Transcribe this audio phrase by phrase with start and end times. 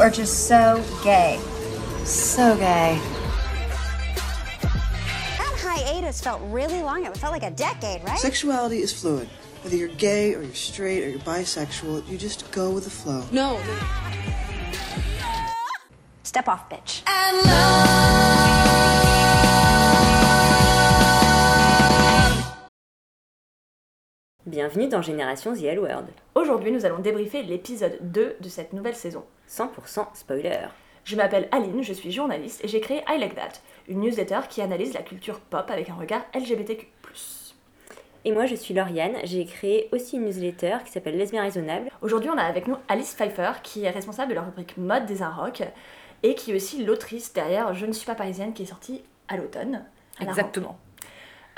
[0.00, 1.38] are just so gay.
[2.04, 2.98] So gay.
[4.62, 7.04] That hiatus felt really long.
[7.04, 8.18] It felt like a decade, right?
[8.18, 9.28] Sexuality is fluid.
[9.62, 13.24] Whether you're gay or you're straight or you're bisexual, you just go with the flow.
[13.30, 13.60] No.
[16.22, 17.02] Step off, bitch.
[24.46, 26.04] Bienvenue dans Génération The L Word.
[26.34, 29.22] Aujourd'hui, nous allons débriefer l'épisode 2 de cette nouvelle saison.
[29.50, 30.60] 100% spoiler.
[31.04, 34.62] Je m'appelle Aline, je suis journaliste et j'ai créé I Like That, une newsletter qui
[34.62, 36.88] analyse la culture pop avec un regard LGBTQ+.
[38.24, 41.90] Et moi je suis Lauriane, j'ai créé aussi une newsletter qui s'appelle Lesbien Raisonnable.
[42.00, 45.22] Aujourd'hui, on a avec nous Alice Pfeiffer, qui est responsable de la rubrique mode des
[45.22, 45.62] Rock
[46.22, 49.36] et qui est aussi l'autrice derrière Je ne suis pas parisienne, qui est sortie à
[49.36, 49.84] l'automne.
[50.18, 50.78] Exactement.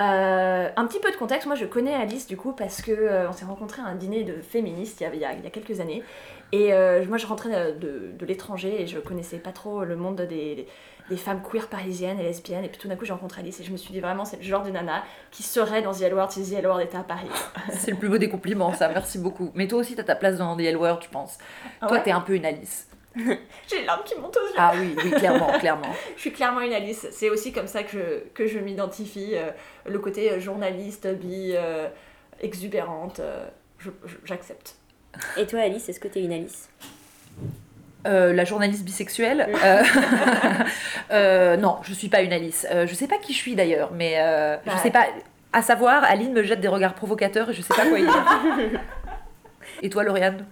[0.01, 3.29] Euh, un petit peu de contexte, moi je connais Alice du coup parce que euh,
[3.29, 5.45] on s'est rencontrés à un dîner de féministes il y a, il y a- il
[5.45, 6.03] y a quelques années
[6.51, 10.23] et euh, moi je rentrais de, de l'étranger et je connaissais pas trop le monde
[10.23, 10.67] des,
[11.11, 13.65] des femmes queer parisiennes et lesbiennes et puis tout d'un coup j'ai rencontré Alice et
[13.65, 16.15] je me suis dit vraiment c'est le genre de nana qui serait dans The L
[16.15, 17.29] Word si The L Word était à Paris.
[17.71, 18.89] C'est le plus beau des compliments, ça.
[18.89, 19.51] Merci beaucoup.
[19.55, 21.39] Mais toi aussi, t'as ta place dans The L Word, je pense.
[21.81, 22.89] Ah toi, t'es un peu une Alice.
[23.69, 24.55] J'ai les larmes qui montent aux yeux.
[24.57, 25.95] Ah oui, oui, clairement, clairement.
[26.17, 29.51] Je suis clairement une Alice, c'est aussi comme ça que je, que je m'identifie, euh,
[29.87, 31.89] le côté euh, journaliste, bi, euh,
[32.41, 33.47] exubérante, euh,
[34.25, 34.77] j'accepte.
[35.37, 36.69] Et toi Alice, est-ce que t'es une Alice?
[38.07, 39.47] Euh, la journaliste bisexuelle.
[39.65, 39.83] euh,
[41.11, 42.67] euh, non, je suis pas une Alice.
[42.71, 44.77] Euh, je sais pas qui je suis d'ailleurs, mais euh, je Ouais.
[44.79, 45.07] sais pas.
[45.53, 48.81] À savoir, Aline me jette des regards provocateurs et je sais pas quoi y dire.
[49.83, 50.47] Et toi, Lauriane?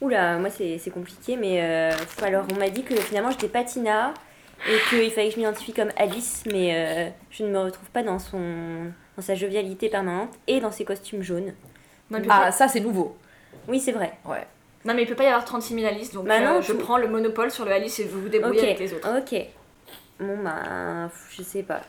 [0.00, 1.90] Oula, moi c'est compliqué, mais euh,
[2.22, 4.12] alors on m'a dit que finalement j'étais pas Tina
[4.68, 8.02] et qu'il fallait que je m'identifie comme Alice, mais euh, je ne me retrouve pas
[8.02, 8.38] dans, son,
[9.16, 11.54] dans sa jovialité permanente et dans ses costumes jaunes.
[12.10, 13.16] Non, il Ah, pas- ça c'est nouveau.
[13.68, 14.12] Oui, c'est vrai.
[14.26, 14.46] Ouais.
[14.84, 16.72] non, mais il peut pas y avoir 36 000 Alice, donc Bah non, euh, je
[16.74, 19.08] prends le monopole sur le Alice et vous vous débrouillez avec les autres.
[19.18, 19.34] ok.
[20.20, 21.80] Bon bah, je sais pas.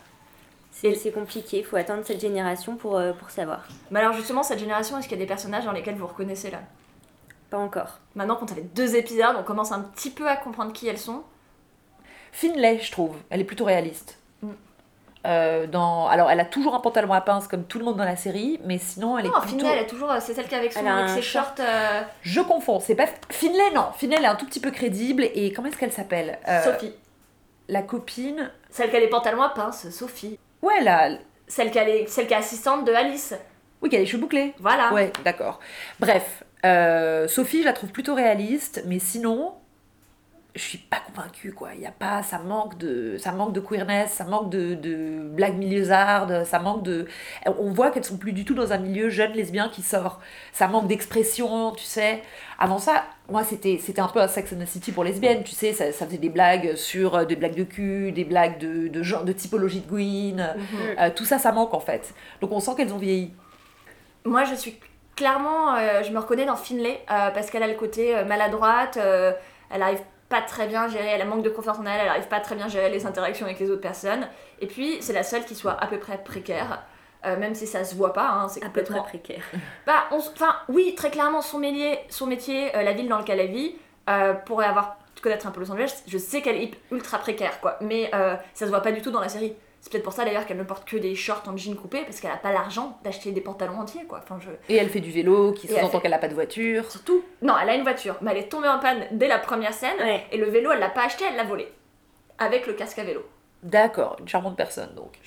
[0.71, 3.67] C'est c'est compliqué, faut attendre cette génération pour, euh, pour savoir.
[3.91, 6.51] Mais alors justement, cette génération, est-ce qu'il y a des personnages dans lesquels vous reconnaissez
[6.51, 6.59] là?
[7.49, 7.99] Pas encore.
[8.15, 10.97] Maintenant qu'on a les deux épisodes, on commence un petit peu à comprendre qui elles
[10.97, 11.23] sont.
[12.31, 13.15] Finlay, je trouve.
[13.29, 14.17] Elle est plutôt réaliste.
[14.41, 14.49] Mm.
[15.25, 16.07] Euh, dans...
[16.07, 18.59] Alors, elle a toujours un pantalon à pince comme tout le monde dans la série,
[18.65, 19.57] mais sinon, elle est Non, plutôt...
[19.59, 21.21] Finlay, elle est toujours, euh, c'est celle qui avec, son, Elle a avec un ses
[21.21, 21.55] shorts.
[21.59, 23.07] euh, Je confonds, c'est pas...
[23.29, 23.87] Finlay, non.
[23.97, 25.23] Finlay, elle est un tout petit peu crédible.
[25.33, 26.93] Et comment est-ce qu'elle s'appelle Euh, Sophie.
[27.69, 28.51] La copine...
[28.69, 30.37] Celle qui a les pantalons à pince, Sophie.
[30.61, 31.09] Ouais, la...
[31.47, 33.33] Celle qui, a les- celle qui est assistante de Alice.
[33.81, 34.53] Oui, qui a les cheveux bouclés.
[34.59, 34.91] Voilà.
[34.93, 35.59] Ouais, d'accord.
[35.99, 39.53] Bref, euh, Sophie, je la trouve plutôt réaliste, mais sinon,
[40.55, 41.69] je suis pas convaincue, quoi.
[41.75, 45.19] Il y a pas, ça manque de, ça manque de queerness, ça manque de, de
[45.21, 47.05] blagues milieuxardes, ça manque de,
[47.45, 50.19] on voit qu'elles sont plus du tout dans un milieu jeune lesbien qui sort.
[50.53, 52.23] Ça manque d'expression, tu sais.
[52.57, 55.53] Avant ça, moi, c'était, c'était un peu un Sex and the City pour lesbiennes, tu
[55.53, 55.73] sais.
[55.73, 59.03] Ça, ça faisait des blagues sur euh, des blagues de cul, des blagues de, de
[59.03, 60.55] genre, de typologie de Gwyn.
[60.99, 62.13] Euh, tout ça, ça manque en fait.
[62.41, 63.31] Donc on sent qu'elles ont vieilli.
[64.25, 64.79] Moi, je suis
[65.17, 68.97] clairement, euh, je me reconnais dans Finlay euh, parce qu'elle a le côté euh, maladroite,
[68.97, 72.27] elle arrive pas très bien à gérer, elle manque de confiance en elle, elle arrive
[72.27, 74.27] pas très bien à gérer les interactions avec les autres personnes.
[74.61, 76.83] Et puis, c'est la seule qui soit à peu près précaire.
[77.25, 79.43] même si ça se voit pas, hein, c'est À peu près précaire.
[79.85, 83.75] Bah, enfin, oui, très clairement, son métier, son métier la ville dans laquelle elle vit,
[84.45, 87.77] pourrait avoir connaître un peu Los Angeles, je sais qu'elle est ultra précaire, quoi.
[87.81, 88.11] Mais
[88.53, 89.55] ça se voit pas du tout dans la série.
[89.87, 92.19] C'est peut-être pour ça d'ailleurs qu'elle ne porte que des shorts en jean coupé, parce
[92.19, 94.19] qu'elle a pas l'argent d'acheter des pantalons entiers, quoi.
[94.21, 94.49] Enfin, je...
[94.67, 96.91] Et elle fait du vélo, qui sous-entend fait- qu'elle n'a pas de voiture.
[96.91, 99.73] Surtout, non, elle a une voiture, mais elle est tombée en panne dès la première
[99.73, 100.25] scène, Ouais.
[100.29, 101.71] et le vélo, elle l'a pas acheté, elle l'a volé.
[102.37, 103.21] Avec le casque à vélo.
[103.63, 105.17] D'accord, une charmante personne donc.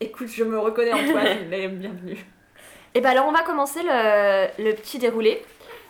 [0.00, 1.20] Écoute, je me reconnais en toi,
[1.50, 2.16] mais bienvenue.
[2.94, 5.44] Et ben alors, on va commencer le, le petit déroulé.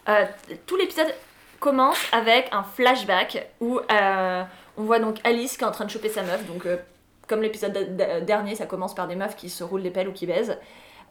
[0.08, 0.24] Euh,
[0.66, 1.14] tout l'épisode
[1.60, 4.42] commence avec un flashback où euh,
[4.76, 6.44] on voit donc Alice qui est en train de choper sa meuf.
[6.46, 6.78] Donc, euh,
[7.28, 10.08] comme l'épisode de- de- dernier, ça commence par des meufs qui se roulent des pelles
[10.08, 10.58] ou qui baisent.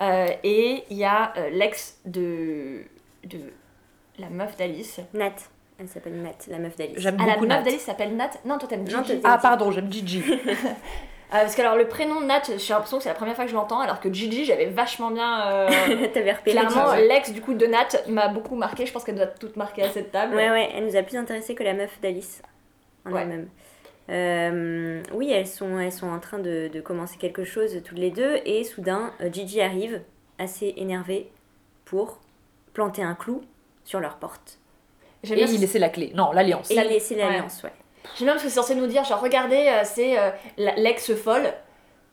[0.01, 2.81] Euh, et il y a euh, l'ex de,
[3.23, 3.39] de
[4.19, 4.99] la meuf d'Alice.
[5.13, 5.31] Nat.
[5.79, 6.97] Elle s'appelle Nat, la meuf d'Alice.
[6.97, 9.21] J'aime Ah, la meuf d'Alice s'appelle Nat Non, toi t'aimes Gigi.
[9.23, 10.23] Ah pardon, j'aime Gigi.
[11.33, 13.51] Euh, parce que alors le prénom Nat, j'ai l'impression que c'est la première fois que
[13.51, 15.45] je l'entends, alors que Gigi, j'avais vachement bien.
[15.51, 15.67] euh,
[16.13, 16.57] T'avais repéré.
[16.57, 18.85] Clairement, l'ex du coup de Nat m'a beaucoup marqué.
[18.85, 20.33] Je pense qu'elle nous a toutes marqué à cette table.
[20.37, 22.41] Ouais, ouais, elle nous a plus intéressé que la meuf d'Alice
[23.05, 23.23] en Ouais.
[23.23, 23.49] elle-même.
[24.09, 28.11] Euh, oui, elles sont, elles sont en train de, de commencer quelque chose toutes les
[28.11, 30.01] deux, et soudain, euh, Gigi arrive,
[30.39, 31.29] assez énervée,
[31.85, 32.19] pour
[32.73, 33.41] planter un clou
[33.83, 34.59] sur leur porte.
[35.23, 36.11] J'aime Et bien, il laissait la clé.
[36.15, 36.69] Non, l'alliance.
[36.71, 37.71] Et La- laisser l'alliance, ouais.
[38.17, 41.53] j'aime bien parce que c'est censé nous dire genre regardez, euh, c'est euh, l'ex folle.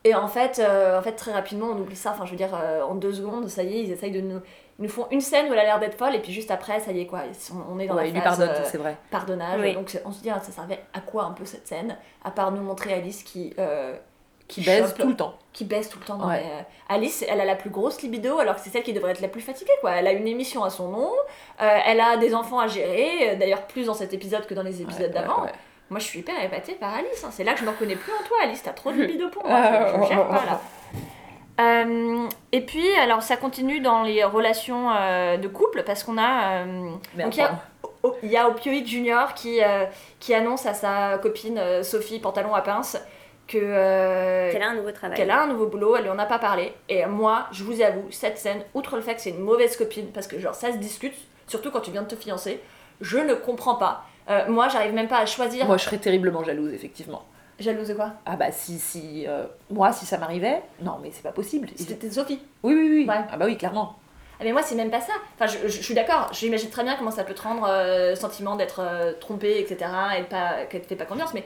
[0.06, 2.10] Et en fait, euh, en fait, très rapidement, on oublie ça.
[2.10, 4.40] Enfin, je veux dire, euh, en deux secondes, ça y est, ils essayent de nous.
[4.78, 6.80] Ils nous font une scène où elle a l'air d'être folle, et puis juste après,
[6.80, 7.20] ça y est, quoi.
[7.72, 8.96] on est dans Ouais, la il lui phase, pardonne, euh, c'est vrai.
[9.10, 9.60] pardonnage.
[9.60, 9.72] Oui.
[9.74, 12.50] Donc, on se dit, ah, ça servait à quoi un peu cette scène À part
[12.50, 13.54] nous montrer Alice qui.
[13.60, 13.94] euh,
[14.48, 15.34] Qui baise chope- tout le temps.
[15.52, 16.16] qui baisse tout le temps.
[16.16, 16.42] non, Ouais.
[16.42, 16.62] mais, euh,
[16.94, 19.28] Alice, elle a la plus grosse libido alors que c'est celle qui devrait être la
[19.28, 19.72] plus fatiguée.
[19.80, 19.92] Quoi.
[19.92, 21.10] Elle a une émission à son nom,
[21.62, 24.62] euh, elle a des enfants à gérer, euh, d'ailleurs plus dans cet épisode que dans
[24.64, 25.36] les épisodes Ouais, d'avant.
[25.42, 25.52] ouais, ouais.
[25.90, 27.28] Moi je suis hyper épatée par Alice, hein.
[27.30, 29.46] c'est là que je me reconnais plus en toi Alice, t'as trop de libido pour
[29.46, 30.60] moi, Ah, je, je gère pas là.
[31.60, 36.64] Euh, et puis, alors ça continue dans les relations euh, de couple parce qu'on a.
[36.64, 37.62] euh, donc il y a
[38.02, 39.86] Oh, il y a Opioid Junior qui, euh,
[40.20, 42.98] qui annonce à sa copine euh, Sophie Pantalon à pince
[43.46, 45.16] que euh, Qu'elle a un nouveau travail.
[45.16, 46.74] qu'elle a un nouveau boulot, elle lui en a pas parlé.
[46.90, 50.08] Et moi, je vous avoue, cette scène, outre le fait que c'est une mauvaise copine,
[50.12, 51.14] parce que genre ça se discute,
[51.46, 52.60] surtout quand tu viens de te fiancer,
[53.00, 54.04] je ne comprends pas.
[54.28, 55.64] Euh, moi, j'arrive même pas à choisir.
[55.64, 57.24] Moi, je serais terriblement jalouse, effectivement.
[57.58, 58.12] Jalouse de quoi?
[58.26, 61.68] Ah bah si, si euh, moi, si ça m'arrivait, non mais c'est pas possible.
[61.76, 62.40] C'était Sophie.
[62.62, 63.06] Oui, oui, oui.
[63.08, 63.20] Ouais.
[63.30, 63.96] Ah bah oui, clairement.
[64.40, 65.12] Ah, mais moi, c'est même pas ça.
[65.36, 68.16] Enfin, je, je- je suis d'accord, j'imagine très bien comment ça peut te rendre euh,
[68.16, 71.44] sentiment d'être euh, trompé, etc., et pas, qu'elle te fait pas confiance, mais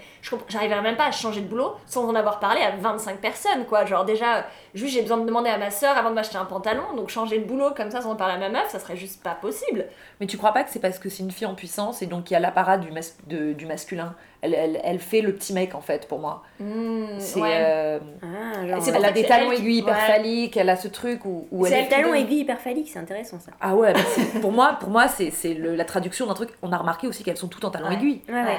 [0.48, 3.84] j'arriverais même pas à changer de boulot sans en avoir parlé à 25 personnes, quoi.
[3.84, 6.94] Genre, déjà, juste j'ai besoin de demander à ma soeur avant de m'acheter un pantalon,
[6.96, 9.22] donc changer de boulot comme ça sans en parler à ma meuf, ça serait juste
[9.22, 9.84] pas possible.
[10.20, 12.30] Mais tu crois pas que c'est parce que c'est une fille en puissance et donc
[12.30, 14.14] il y a l'apparat du, mas- de- du masculin?
[14.42, 16.42] Elle, elle, elle fait le petit mec en fait pour moi.
[16.60, 17.50] Hmm, C'est, ouais.
[17.54, 20.00] euh, Ah, elle a des talons aiguilles hyper ouais.
[20.06, 22.88] phalliques, elle a ce truc où, où elle C'est est le talon aiguille hyper phallique,
[22.92, 23.50] c'est intéressant ça.
[23.60, 26.50] Ah ouais, c'est- pour moi, pour moi c'est, c'est le- la traduction d'un truc.
[26.62, 27.94] On a remarqué aussi qu'elles sont toutes en talons Ouais.
[27.94, 28.20] aiguilles.
[28.28, 28.42] Ouais, ouais.
[28.44, 28.56] Ouais.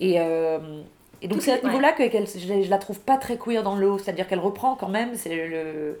[0.00, 0.58] Et, euh,
[1.22, 3.38] et donc c'est à ce niveau-là que qu'elle- je, la- je la trouve pas très
[3.38, 3.98] queer dans le lot.
[3.98, 5.98] C'est-à-dire qu'elle reprend quand même c'est le,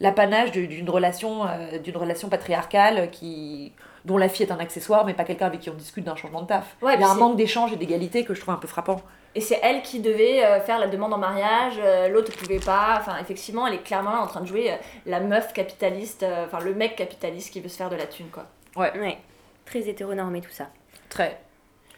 [0.00, 3.72] l'apanage d'une relation, euh, d'une relation patriarcale qui,
[4.06, 6.40] dont la fille est un accessoire, mais pas quelqu'un avec qui on discute d'un changement
[6.42, 6.76] de taf.
[6.80, 8.68] Ouais, Il y a un c'est- manque d'échange et d'égalité que je trouve un peu
[8.68, 9.00] frappant.
[9.34, 12.96] Et c'est elle qui devait euh, faire la demande en mariage, euh, l'autre pouvait pas.
[12.98, 16.46] Enfin, effectivement, elle est clairement là en train de jouer euh, la meuf capitaliste, euh,
[16.46, 18.46] enfin le mec capitaliste qui veut se faire de la thune, quoi.
[18.76, 19.18] Ouais.
[19.66, 20.68] Très hétéronormé tout ça.
[21.10, 21.38] Très.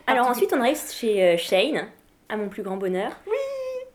[0.08, 1.86] Alors Parti- ensuite, on arrive chez euh, Shane,
[2.28, 3.12] à mon plus grand bonheur.
[3.26, 3.32] Oui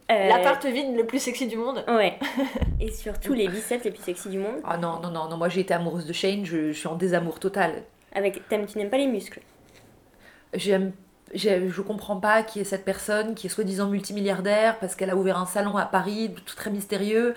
[0.09, 1.83] L'appart vide le plus sexy du monde.
[1.87, 2.19] Ouais.
[2.79, 4.57] Et surtout les biceps les plus sexy du monde.
[4.63, 6.93] Ah non, non, non, non, moi j'ai été amoureuse de Shane, je, je suis en
[6.95, 7.81] désamour total.
[8.13, 9.41] Avec, t'aimes- tu n'aimes pas les muscles.
[10.53, 10.91] J'aime,
[11.33, 15.15] j'ai- je comprends pas qui est cette personne qui est soi-disant multimilliardaire parce qu'elle a
[15.15, 17.33] ouvert un salon à Paris, tout très mystérieux.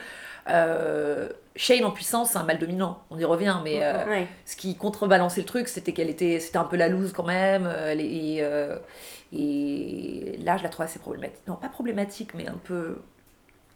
[0.48, 4.26] Euh, Shane en puissance, c'est un mal dominant, on y revient, mais euh, Ouais.
[4.44, 7.66] ce qui contrebalançait le truc, c'était qu'elle était, c'était un peu la loose quand même.
[7.66, 8.76] euh, est- et, euh,
[9.32, 11.40] et là, je la trouve assez problématique.
[11.48, 12.98] Non, pas problématique, mais un peu.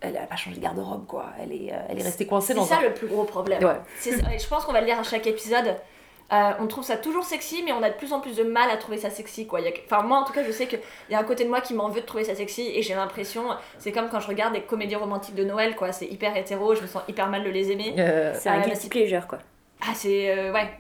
[0.03, 1.27] Elle a pas changé de garde-robe, quoi.
[1.41, 2.83] Elle est, euh, elle est restée coincée C'est dans ça un.
[2.83, 3.63] le plus gros problème.
[3.65, 3.77] Ouais.
[3.99, 5.75] C'est je pense qu'on va le dire à chaque épisode.
[6.33, 8.71] Euh, on trouve ça toujours sexy, mais on a de plus en plus de mal
[8.71, 9.47] à trouver ça sexy.
[9.49, 9.61] Quoi.
[9.61, 10.79] Il y a- Enfin, moi en tout cas, je sais qu'il
[11.11, 12.95] y a un côté de moi qui m'en veut de trouver ça sexy, et j'ai
[12.95, 13.45] l'impression,
[13.79, 15.91] c'est comme quand je regarde des comédies romantiques de Noël, quoi.
[15.93, 17.95] C'est hyper hétéro, je me sens hyper mal de les aimer.
[17.99, 19.39] Euh, C'est un Ouais, guilty pleasure quoi.
[19.83, 20.31] Ah, c'est.
[20.31, 20.71] euh, ouais.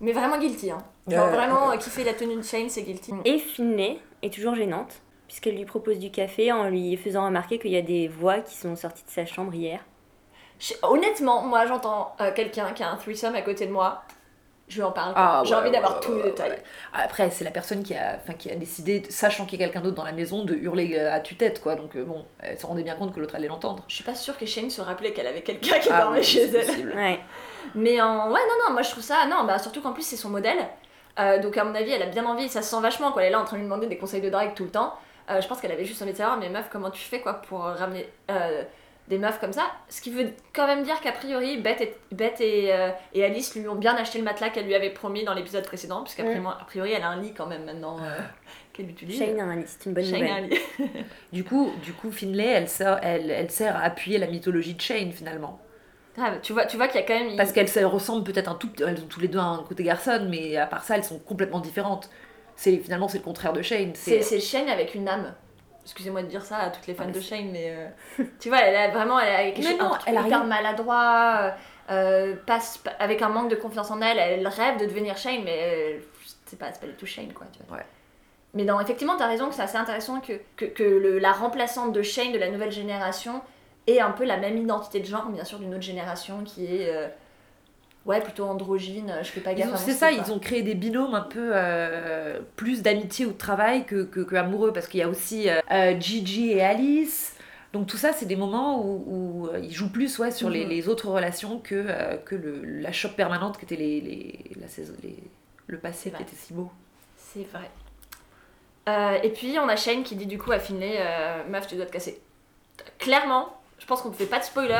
[0.00, 0.78] Mais vraiment guilty, hein.
[1.08, 3.12] Genre Euh, vraiment, euh, kiffer la tenue de Shane, c'est guilty.
[3.24, 7.70] Et Finlay est toujours gênante, puisqu'elle lui propose du café en lui faisant remarquer qu'il
[7.70, 9.80] y a des voix qui sont sorties de sa chambre hier.
[10.82, 14.02] Honnêtement, moi j'entends euh, quelqu'un qui a un threesome à côté de moi,
[14.68, 15.12] je lui en parle.
[15.16, 16.50] Ah, J'ai ouais, envie d'avoir ouais, tous ouais, les détails.
[16.50, 16.62] ouais.
[16.92, 19.80] Après, c'est la personne qui a, enfin, qui a décidé, sachant qu'il y a quelqu'un
[19.82, 21.74] d'autre dans la maison, de hurler euh, à tue-tête, quoi.
[21.74, 23.84] Donc, euh, bon, elle se rendait bien compte que l'autre allait l'entendre.
[23.88, 26.44] Je suis pas sûre que Shane se rappelait qu'elle avait quelqu'un qui Ah dormait chez
[26.48, 27.18] elle.
[27.74, 28.30] Mais en...
[28.30, 29.26] ouais, non, non, moi je trouve ça.
[29.30, 30.58] Non, bah surtout qu'en plus c'est son modèle.
[31.18, 33.22] Euh, donc à mon avis, elle a bien envie, ça se sent vachement quoi.
[33.22, 34.94] Elle est là en train de lui demander des conseils de drague tout le temps.
[35.30, 37.34] Euh, je pense qu'elle avait juste envie de savoir, mais meuf, comment tu fais quoi
[37.34, 38.62] pour ramener euh,
[39.08, 42.40] des meufs comme ça Ce qui veut quand même dire qu'a priori, Beth et, Beth
[42.40, 45.34] et, euh, et Alice lui ont bien acheté le matelas qu'elle lui avait promis dans
[45.34, 46.46] l'épisode précédent, puisqu'a Mm.
[46.46, 48.16] a priori elle a un lit quand même maintenant euh,
[48.72, 49.18] qu'elle utilise.
[49.18, 50.58] Shane a un lit, c'est une bonne Shane a un nouvelle.
[50.78, 50.88] lit.
[51.32, 54.80] Du coup, du coup, Finlay, elle sert, elle, elle sert à appuyer la mythologie de
[54.80, 55.60] Shane finalement.
[56.18, 57.36] Ah, tu vois, tu vois qu'il y a quand même.
[57.36, 60.26] Parce qu'elles se ressemblent peut-être un tout, elles ont tous les deux un côté garçon,
[60.28, 62.10] mais à part ça, elles sont complètement différentes.
[62.54, 63.92] C'est finalement c'est le contraire de Shane.
[63.94, 65.34] C'est C'est c'est Shane avec une âme.
[65.84, 67.74] Excusez-moi de dire ça à toutes les fans de Shane, mais
[68.18, 70.20] euh, tu vois, elle a vraiment elle a quelque Mais chose non, un elle a
[70.26, 70.44] hyper rien.
[70.44, 71.50] maladroit, euh,
[71.90, 74.18] euh, passe pa- avec un manque de confiance en elle.
[74.18, 76.00] Elle rêve de devenir Shane, mais
[76.46, 77.46] c'est pas, pas du tout Shane, quoi.
[77.52, 77.78] Tu vois.
[77.78, 77.84] Ouais.
[78.54, 81.92] Mais non, effectivement, t'as raison que c'est assez intéressant que, que, que le- la remplaçante
[81.92, 83.40] de Shane de la nouvelle génération
[83.88, 87.12] ait un peu la même identité de genre, bien sûr, d'une autre génération qui est.
[88.04, 90.18] Ouais, plutôt androgyne, je fais pas gaffe C'est ça, quoi.
[90.26, 94.18] ils ont créé des binômes un peu euh, plus d'amitié ou de travail que, que,
[94.20, 97.36] que amoureux, parce qu'il y a aussi euh, euh, Gigi et Alice.
[97.72, 100.70] Donc tout ça, c'est des moments où, où, ils jouent plus ouais, sur les, Mhm.
[100.70, 104.66] les autres relations que, euh, que le, la chope permanente qui était les, les, la
[104.66, 105.22] saison, les-
[105.68, 106.70] le passé qui était si beau.
[107.16, 107.70] C'est vrai.
[109.24, 110.98] Et puis on a Shane qui dit du coup à Finlay
[111.48, 112.20] Meuf, tu dois te casser.
[112.98, 114.74] Clairement, je pense qu'on ne fait pas de spoiler.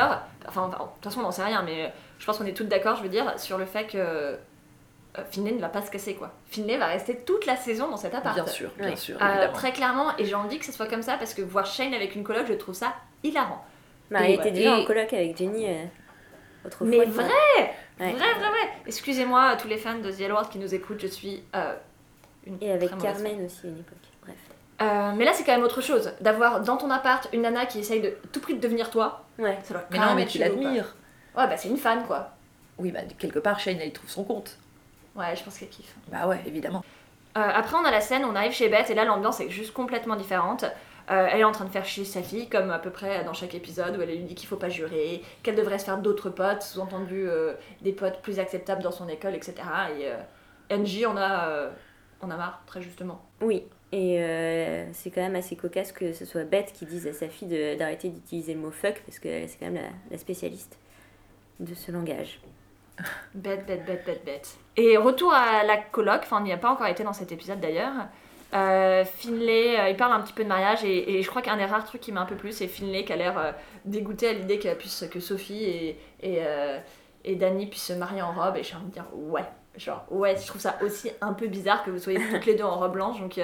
[0.47, 1.91] Enfin, enfin, de toute façon, on n'en sait rien, mais
[2.23, 4.37] je pense qu'on est toutes d'accord, je veux dire, sur le fait que euh,
[5.29, 6.31] Finlay ne va pas se casser, quoi.
[6.45, 8.33] Finlay va rester toute la saison dans cet appart.
[8.33, 8.95] Bien sûr, bien Ouais.
[8.95, 11.65] sûr, Euh, très clairement, et j'ai envie que ce soit comme ça parce que voir
[11.65, 12.93] Shane avec une coloc, je trouve ça
[13.25, 13.61] hilarant.
[14.09, 14.51] Bah, elle était ouais.
[14.51, 15.83] déjà Et- en coloc avec Jenny euh,
[16.65, 16.87] autrefois.
[16.87, 17.25] Mais vrai
[17.99, 18.11] Ouais.
[18.13, 20.99] Vrai, vrai, vrai Excusez-moi à tous les fans de The Yellow World qui nous écoutent,
[21.01, 21.75] je suis euh,
[22.47, 22.99] une Et avec fan.
[23.01, 23.97] Carmen aussi à une époque.
[24.23, 24.35] Bref.
[24.81, 26.11] Euh, mais là, c'est quand même autre chose.
[26.21, 29.59] D'avoir dans ton appart une nana qui essaye de tout prix de devenir toi, Ouais.
[29.63, 30.95] ça doit Mais non, mais tu l'admires.
[31.35, 32.31] Ouais, bah c'est une fan, quoi.
[32.77, 34.57] Oui, bah quelque part, Shane, elle trouve son compte.
[35.15, 35.93] Ouais, je pense qu'elle kiffe.
[36.11, 36.83] Bah ouais, évidemment.
[37.37, 39.73] Euh, après, on a la scène, on arrive chez Beth, et là, l'ambiance est juste
[39.73, 40.65] complètement différente.
[41.11, 43.33] Euh, elle est en train de faire chier sa fille, comme à peu près dans
[43.33, 46.29] chaque épisode, où elle lui dit qu'il faut pas jurer, qu'elle devrait se faire d'autres
[46.29, 49.55] potes, sous-entendu euh, des potes plus acceptables dans son école, etc.
[49.99, 50.17] Et euh,
[50.79, 51.69] Angie, on a, euh,
[52.21, 53.21] on a marre, très justement.
[53.41, 53.63] Oui.
[53.91, 57.27] Et euh, c'est quand même assez cocasse que ce soit Beth qui dise à sa
[57.27, 60.79] fille de- d'arrêter d'utiliser le mot fuck parce que c'est quand même la, la spécialiste
[61.59, 62.39] de ce langage.
[63.33, 64.57] Bête, bête, bête, bête, bête.
[64.77, 67.59] Et retour à la coloc, enfin on n'y a pas encore été dans cet épisode
[67.59, 67.93] d'ailleurs.
[68.53, 71.57] Euh, Finlay, euh, il parle un petit peu de mariage et, et je crois qu'un
[71.57, 73.51] des rares trucs qui m'a un peu plu, c'est Finlay qui a l'air euh,
[73.85, 76.77] dégoûté à l'idée qu'elle puisse, que Sophie et, et, euh,
[77.23, 79.45] et Danny puissent se marier en robe et j'ai envie de dire ouais.
[79.75, 82.63] Genre ouais, je trouve ça aussi un peu bizarre que vous soyez toutes les deux
[82.63, 83.39] en robe blanche donc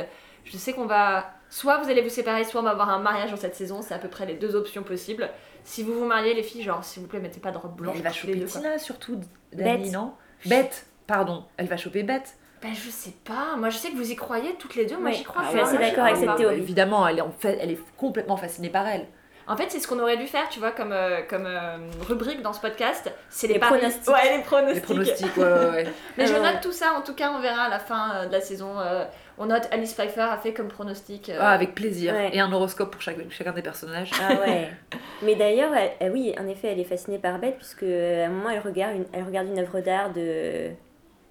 [0.45, 1.31] je sais qu'on va...
[1.49, 3.95] Soit vous allez vous séparer, soit on va avoir un mariage dans cette saison, c'est
[3.95, 5.29] à peu près les deux options possibles.
[5.69, 7.95] Si vous vous mariez les filles, genre s'il vous plaît mettez pas de robe blanche.
[7.97, 8.43] elle va choper.
[8.45, 9.19] Tina, surtout,
[9.53, 9.91] Dani, Bête.
[9.93, 10.13] non
[10.47, 11.45] Bête, pardon.
[11.57, 12.33] Elle va choper Bête.
[12.63, 15.11] Ben je sais pas, moi je sais que vous y croyez toutes les deux, moi
[15.11, 15.65] Ouais, j'y crois je pas.
[15.67, 16.57] suis assez d'accord avec cette théorie.
[16.57, 19.05] Évidemment, elle est, en fait, elle est complètement fascinée par elle.
[19.47, 22.41] En fait c'est ce qu'on aurait dû faire, tu vois, comme, euh, comme euh, rubrique
[22.41, 23.77] dans ce podcast, c'est les, Les paris.
[23.79, 24.07] pronostics.
[24.13, 24.75] Ouais, les pronostics.
[24.75, 25.87] Les pronostics, ouais, ouais, ouais.
[26.17, 26.53] Mais je Ah ouais.
[26.53, 28.79] note tout ça, en tout cas on verra à la fin euh, de la saison.
[28.79, 29.05] euh,
[29.39, 31.29] on note Alice Pfeiffer a fait comme pronostic.
[31.29, 32.13] euh, Ah, avec plaisir.
[32.13, 32.29] Ouais.
[32.33, 34.11] Et un horoscope pour chaque- chacun des personnages.
[34.21, 34.69] Ah ouais.
[35.23, 35.71] Mais d'ailleurs,
[36.13, 39.05] oui, en effet, elle est fascinée par Beth puisque à un moment, elle regarde une,
[39.13, 40.69] elle regarde une œuvre d'art de,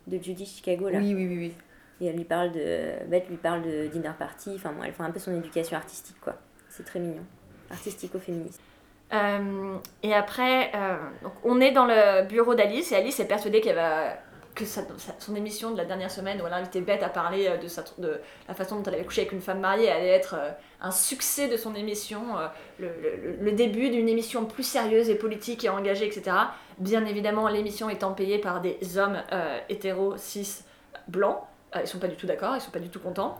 [0.08, 0.98] de Judy Chicago là.
[0.98, 1.54] Oui, oui, oui, oui.
[2.00, 4.52] Et elle lui parle de, Beth lui parle de dinner party.
[4.56, 6.34] Enfin bon, elle fait un peu son éducation artistique quoi.
[6.68, 7.22] C'est très mignon.
[7.70, 8.60] Artistico-féministe.
[9.12, 13.60] Euh, et après, euh, donc on est dans le bureau d'Alice et Alice est persuadée
[13.60, 14.14] qu'elle va
[14.66, 17.56] son émission de la dernière semaine où elle a invité Beth à parler euh,
[17.98, 20.50] de, la façon dont elle avait couché avec une femme mariée allait être euh,
[20.80, 22.38] un succès de son émission,
[22.80, 22.88] euh,
[23.40, 26.36] le, début d'une émission plus sérieuse et politique et engagée, etc.
[26.78, 29.20] Bien évidemment, l'émission étant payée par des hommes
[29.68, 30.62] hétéros, cis,
[31.08, 31.38] blancs.
[31.74, 33.38] Euh, ils sont pas du tout d'accord, ils sont pas du tout contents.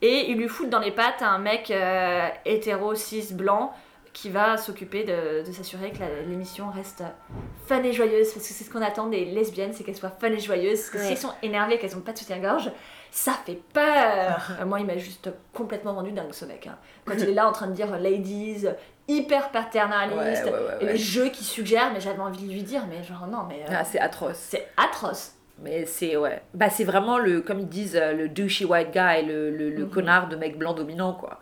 [0.00, 3.72] Et ils lui foutent dans les pattes un mec euh, hétéro, cis, blanc
[4.20, 7.04] qui va s'occuper de, de s'assurer que l'émission reste
[7.66, 10.32] fun et joyeuse, parce que c'est ce qu'on attend des lesbiennes, c'est qu'elles soient fun
[10.32, 11.04] et joyeuses, parce que Ouais.
[11.04, 12.72] si elles sont énervées, qu'elles ont pas de soutien-gorge,
[13.12, 16.66] ça fait peur Euh, Moi, il m'a juste complètement rendu dingue, ce mec.
[16.66, 16.76] hein.
[17.04, 18.66] Quand il est là en train de dire «ladies»,
[19.08, 20.92] hyper paternaliste, Ouais, ouais, ouais, et ouais.
[20.92, 23.72] le jeu qui suggère, mais j'avais envie de lui dire, mais genre non, mais euh,
[23.78, 24.36] Ah, c'est atroce.
[24.36, 25.32] c'est atroce.
[25.60, 26.42] Mais c'est, ouais.
[26.54, 29.90] Bah, c'est vraiment le, comme ils disent, le douchey white guy, le, le, le Mhm.
[29.90, 31.38] connard de mec blanc dominant, quoi.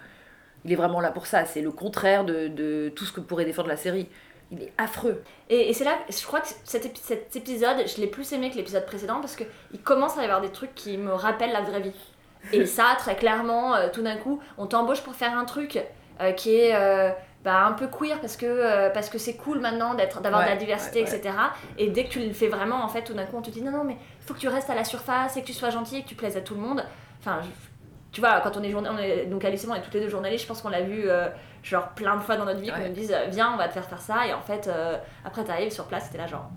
[0.66, 1.44] Il est vraiment là pour ça.
[1.46, 4.08] C'est le contraire de, de tout ce que pourrait défendre la série.
[4.50, 5.22] Il est affreux.
[5.48, 8.50] Et, et c'est là, je crois que cet, épi- cet épisode, je l'ai plus aimé
[8.50, 11.62] que l'épisode précédent parce qu'il commence à y avoir des trucs qui me rappellent la
[11.62, 11.92] vraie vie.
[12.52, 15.78] Et ça, très clairement, euh, tout d'un coup, on t'embauche pour faire un truc
[16.20, 17.10] euh, qui est euh,
[17.44, 20.56] bah, un peu queer parce que parce que c'est cool maintenant d'être d'avoir de la
[20.56, 21.16] diversité, ouais, ouais.
[21.16, 21.34] etc.
[21.78, 23.62] Et dès que tu le fais vraiment, en fait, tout d'un coup, on te dit
[23.62, 25.70] non, non, mais il faut que tu restes à la surface et que tu sois
[25.70, 26.84] gentil et que tu plaises à tout le monde.
[27.20, 27.48] Enfin, je-
[28.16, 30.00] tu vois, quand on est on est, donc Alice et moi, on est toutes les
[30.00, 31.28] deux journalistes, je pense qu'on l'a vu euh,
[31.62, 32.88] genre plein de fois dans notre vie, qu'on Ouais.
[32.88, 35.44] nous dise euh, viens, on va te faire faire ça, et en fait, euh, après
[35.44, 36.48] t'arrives sur place, t'es là genre.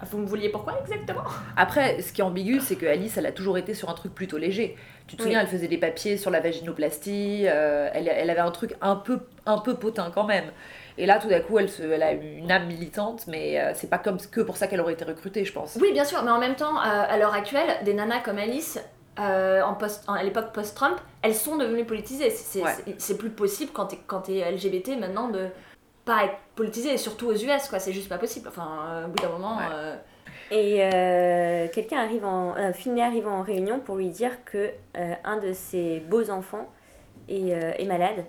[0.00, 1.22] Ah, Vous me vouliez pourquoi exactement?
[1.56, 4.12] Après, ce qui est ambigu, c'est que Alice, elle a toujours été sur un truc
[4.12, 4.76] plutôt léger.
[5.06, 5.28] Tu te Oui.
[5.28, 8.96] souviens, elle faisait des papiers sur la vaginoplastie, euh, elle, elle avait un truc un
[8.96, 10.50] peu, un peu potin quand même.
[10.98, 13.88] Et là, tout d'un coup, elle, se, elle a une âme militante, mais euh, c'est
[13.88, 15.78] pas comme que pour ça qu'elle aurait été recrutée, je pense.
[15.80, 18.78] Oui, bien sûr, mais en même temps, euh, à l'heure actuelle, des nanas comme Alice,
[19.18, 22.30] euh, en post, en- à l'époque post-Trump, elles sont devenues politisées.
[22.30, 23.14] C'est Ouais.
[23.18, 25.48] plus possible quand t'es quand t'es LGBT maintenant de
[26.04, 27.78] pas être politisée, et surtout aux US, quoi.
[27.80, 28.48] C'est juste pas possible.
[28.48, 29.56] Enfin, euh, au bout d'un moment.
[29.56, 29.64] Ouais.
[29.72, 29.96] euh,
[30.52, 35.14] Et euh, quelqu'un arrive en, euh, Finlay arrive en réunion pour lui dire que euh,
[35.24, 36.68] un de ses beaux enfants
[37.28, 38.24] est, euh, est malade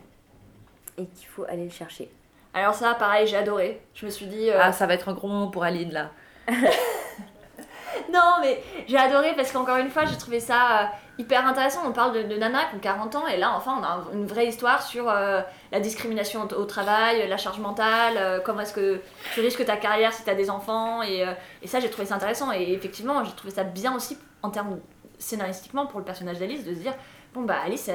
[0.97, 2.09] et qu'il faut aller le chercher.
[2.55, 3.79] Alors, ça, pareil, j'ai adoré.
[3.93, 4.49] Je me suis dit.
[4.49, 6.09] euh, Ah, ça va être un gros moment pour Aline, là.
[8.13, 10.85] Non, mais j'ai adoré parce qu'encore une fois, j'ai trouvé ça euh,
[11.19, 11.81] hyper intéressant.
[11.85, 14.13] On parle de, de nanas qui ont 40 ans et là, enfin, on a un-
[14.13, 18.73] une vraie histoire sur euh, la discrimination au, travail, la charge mentale, euh, comment est-ce
[18.73, 19.01] que
[19.33, 21.03] tu risques ta carrière si tu as des enfants.
[21.03, 21.25] Et,
[21.61, 22.51] et ça, j'ai trouvé ça intéressant.
[22.51, 24.79] Et effectivement, j'ai trouvé ça bien aussi en termes
[25.19, 26.93] scénaristiquement pour le personnage d'Alice de se dire
[27.33, 27.89] bon, bah, Alice,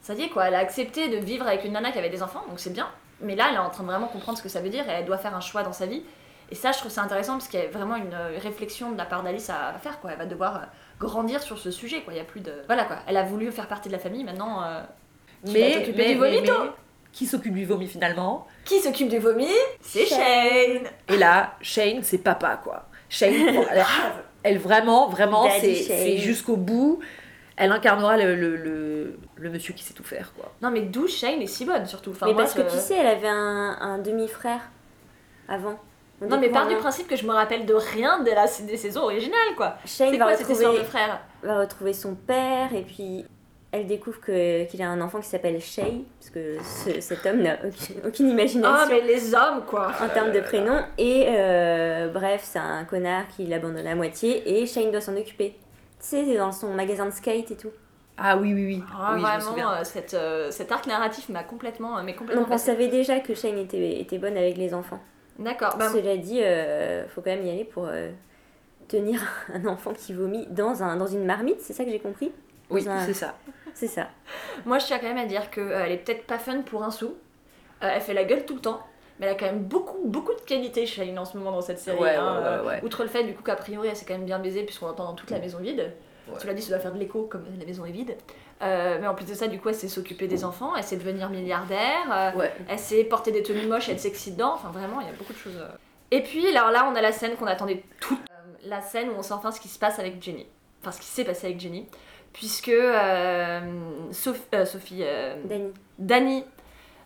[0.00, 2.22] ça y est quoi, elle a accepté de vivre avec une nana qui avait des
[2.22, 2.88] enfants, donc c'est bien.
[3.20, 4.92] Mais là, elle est en train de vraiment comprendre ce que ça veut dire et
[4.92, 6.02] elle doit faire un choix dans sa vie.
[6.50, 8.98] Et ça, je trouve ça intéressant parce qu'il y a vraiment une euh, réflexion de
[8.98, 10.00] la part d'Alice à, faire.
[10.00, 10.12] Quoi.
[10.12, 10.66] Elle va devoir euh,
[10.98, 12.02] grandir sur ce sujet.
[12.02, 12.14] Quoi.
[12.14, 12.52] Il y a plus de...
[12.66, 12.98] Voilà quoi.
[13.06, 14.24] Elle a voulu faire partie de la famille.
[14.24, 14.82] Maintenant, euh,
[15.44, 16.52] tu t'occuper du vomito.
[17.12, 18.46] qui s'occupe du vomi finalement?
[18.64, 19.48] Qui s'occupe du vomi?
[19.80, 20.88] C'est Shane.
[21.08, 22.86] Et là, Shane, c'est papa, quoi.
[23.10, 23.34] Shane,
[23.70, 23.84] elle,
[24.42, 27.00] elle vraiment, vraiment, c'est jusqu'au bout.
[27.56, 30.52] Elle incarnera le, le, le, le monsieur qui sait tout faire, quoi.
[30.62, 32.12] Non mais d'où Shane est si bonne surtout.
[32.12, 34.70] Enfin, mais moi, parce que tu sais, elle avait un, un demi-frère
[35.48, 35.76] avant.
[36.20, 36.78] On Non mais part du rien.
[36.80, 39.76] principe que je me rappelle de rien de la, des saisons originales quoi.
[39.84, 43.24] Shane C'est va quoi retrouver, frère va retrouver son père et puis
[43.70, 47.42] elle découvre que- qu'il a un enfant qui s'appelle Shay, parce que ce- cet homme
[47.42, 48.76] n'a aucune, aucune imagination.
[48.76, 49.92] Ah mais les hommes quoi.
[50.02, 50.80] en termes de prénom.
[50.96, 55.50] Et euh, bref, c'est un connard qui l'abandonne à moitié et Shane doit s'en occuper.
[56.00, 57.70] Tu sais, c'est dans son magasin de skate et tout.
[58.16, 58.82] Ah oui, oui, oui.
[58.92, 62.52] Ah, oui, vraiment, euh, cette, euh, cet arc narratif m'a complètement, euh, mais complètement Donc
[62.52, 64.98] on savait déjà que Shane était, était bonne avec les enfants.
[65.38, 65.76] D'accord.
[65.78, 68.10] Bah, Cela dit, euh, faut quand même y aller pour euh,
[68.88, 69.20] tenir
[69.54, 72.32] un enfant qui vomit dans, un, dans une marmite, c'est ça que j'ai compris?
[72.70, 73.34] Oui, un- c'est ça.
[73.74, 74.08] C'est ça.
[74.66, 76.82] moi je tiens quand même à dire que euh, elle est peut-être pas fun pour
[76.82, 77.14] un sou.
[77.84, 78.80] Euh, elle fait la gueule tout le temps.
[79.20, 81.78] Mais elle a quand même beaucoup, beaucoup de qualité Shane en ce moment dans cette
[81.78, 81.98] série.
[81.98, 82.84] Ouais, hein, ouais, ouais, ouais.
[82.84, 85.04] Outre le fait du coup qu'a priori elle s'est quand même bien baisée puisqu'on entend
[85.04, 85.92] dans toute la maison vide.
[86.28, 86.34] Ouais.
[86.38, 88.14] Cela dit, ça doit faire de l'écho comme la maison est vide.
[88.60, 90.96] Euh, mais en plus de ça, du coup, elle sait s'occuper des enfants, elle sait
[90.96, 92.52] devenir milliardaire, euh, Ouais.
[92.68, 94.54] elle sait porter des tenues moches, elle sexy dedans.
[94.54, 95.56] Enfin, vraiment, il y a beaucoup de choses.
[95.56, 95.68] euh.
[96.10, 98.18] Et puis, alors là, on a la scène qu'on attendait toute.
[98.64, 100.46] La scène où on sait enfin ce qui se passe avec Jenny.
[100.80, 101.86] Enfin, ce qui s'est passé avec Jenny.
[102.32, 102.70] Puisque
[104.12, 105.00] Soph- Sophie.
[105.02, 105.72] euh, Dani.
[105.98, 106.44] Dani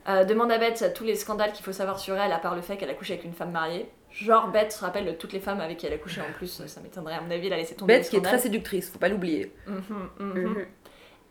[0.09, 2.63] euh, demande à Beth tous les scandales qu'il faut savoir sur elle, à part le
[2.63, 3.89] fait qu'elle a couché avec une femme mariée.
[4.11, 6.63] Genre, Beth se rappelle de toutes les femmes avec qui elle a couché en plus,
[6.67, 7.97] ça m'étonnerait, à mon avis, elle a laissé tomber.
[7.99, 9.55] Beth qui est très séductrice, faut pas l'oublier.
[9.67, 9.83] Mhm,
[10.19, 10.39] mhm.
[10.49, 10.67] Mhm.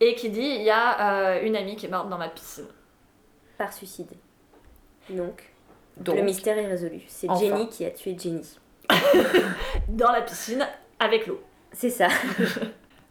[0.02, 2.66] Et qui dit il y a euh, une amie qui est morte dans ma piscine.
[3.58, 4.10] Par suicide.
[5.10, 5.54] Donc,
[5.98, 7.02] Donc, le mystère est résolu.
[7.08, 7.40] C'est Enfin.
[7.40, 8.42] Jenny qui a tué Jenny.
[9.88, 10.68] Dans la piscine,
[11.00, 11.42] avec l'eau.
[11.72, 12.08] C'est ça.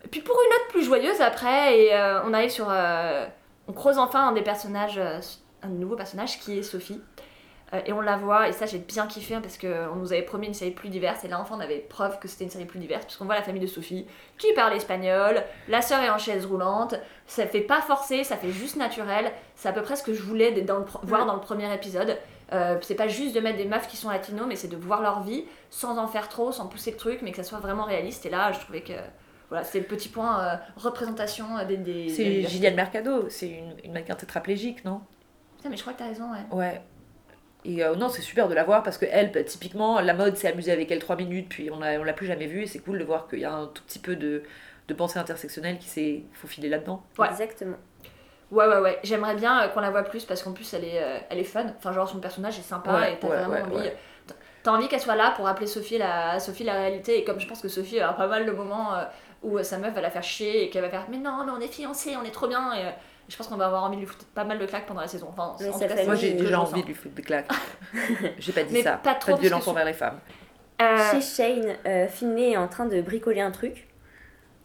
[0.04, 2.66] Et puis pour une note plus joyeuse après, et euh, on arrive sur.
[2.70, 3.26] euh,
[3.68, 5.00] on creuse enfin un des personnages,
[5.62, 7.00] un nouveau personnage qui est Sophie.
[7.72, 10.22] Euh, et on la voit, et ça j'ai bien kiffé hein, parce qu'on nous avait
[10.22, 12.64] promis une série plus diverse, et là enfin on avait preuve que c'était une série
[12.64, 14.06] plus diverse, puisqu'on voit la famille de Sophie
[14.38, 18.50] qui parle espagnol, la sœur est en chaise roulante, ça fait pas forcé, ça fait
[18.50, 21.40] juste naturel, c'est à peu près ce que je voulais dans le voir dans le
[21.40, 22.18] premier épisode.
[22.52, 25.02] Euh, c'est pas juste de mettre des meufs qui sont latinos, mais c'est de voir
[25.02, 27.84] leur vie sans en faire trop, sans pousser le truc, mais que ça soit vraiment
[27.84, 28.94] réaliste, et là je trouvais que.
[29.48, 31.76] Voilà, c'est le petit point euh, représentation des.
[31.76, 35.00] des c'est Gillian Mercado, c'est une, une mannequin tétraplégique, non?
[35.56, 36.56] Putain, mais je crois que t'as raison, ouais.
[36.56, 36.82] Ouais.
[37.64, 40.36] Et euh, non, c'est super de la voir parce que elle, bah, typiquement, la mode
[40.36, 42.66] s'est amusée avec elle 3 minutes, puis on l'a on l'a plus jamais vue, et
[42.66, 44.42] c'est cool de voir qu'il y a un tout petit peu de,
[44.88, 47.02] de pensée intersectionnelle qui s'est faufilée là-dedans.
[47.18, 47.28] Ouais.
[47.28, 47.76] Exactement.
[48.50, 48.98] Ouais, ouais, ouais.
[49.04, 51.44] J'aimerais bien euh, qu'on la voit plus parce qu'en plus, elle est, euh, elle est
[51.44, 51.66] fun.
[51.78, 53.74] Enfin, genre, son personnage est sympa Ouais, et t'as ouais, vraiment ouais, envie.
[53.76, 53.96] ouais.
[54.62, 57.18] T'as envie qu'elle soit là pour rappeler Sophie la, Sophie la réalité.
[57.18, 58.92] Et comme je pense que Sophie a pas mal de moments
[59.42, 61.60] où sa meuf va la faire chier et qu'elle va faire Mais non, mais on
[61.60, 62.72] est fiancés, on est trop bien.
[62.74, 62.90] Et euh,
[63.30, 65.08] je pense qu'on va avoir envie de lui foutre pas mal de claques pendant la
[65.08, 65.28] saison.
[65.30, 67.50] Enfin, en sa tout cas, Moi, j'ai déjà envie de lui foutre des claques.
[68.38, 68.92] j'ai pas dit Mais ça.
[68.96, 70.18] pas trop, de violence envers les femmes.
[70.82, 73.86] Euh, Chez Shane, euh, Finlay est en train de bricoler un truc.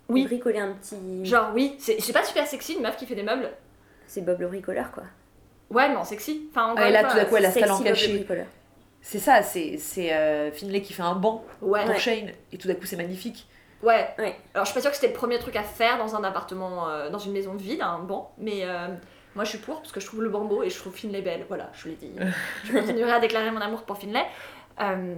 [0.10, 0.26] Oui.
[0.26, 1.26] Bricoler un petit.
[1.26, 3.50] genre, oui, c'est pas super sexy une meuf qui fait des meubles.
[4.08, 5.04] C'est Bob le bricoleur, quoi.
[5.70, 6.48] Ouais, mais en sexy.
[6.52, 8.14] Enfin, encore Ah, et là, tout d'un coup, elle a caché.
[8.14, 8.46] bricoleur.
[9.02, 12.00] C'est ça, c'est c'est, euh, Finlay qui fait un banc Ouais, pour Ouais.
[12.00, 13.48] Shane, et tout d'un coup, c'est magnifique.
[13.84, 14.08] Ouais.
[14.18, 14.36] Ouais.
[14.54, 16.90] Alors je suis pas sûre que c'était le premier truc à faire dans un appartement,
[16.90, 18.88] euh, dans une maison vide, un banc, mais euh,
[19.36, 21.22] moi je suis pour parce que je trouve le banc beau et je trouve Finlay
[21.22, 21.46] belle.
[21.48, 22.12] Voilà, je l'ai dit.
[22.66, 24.26] je continuerai à déclarer mon amour pour Finlay.
[24.82, 25.16] Euh,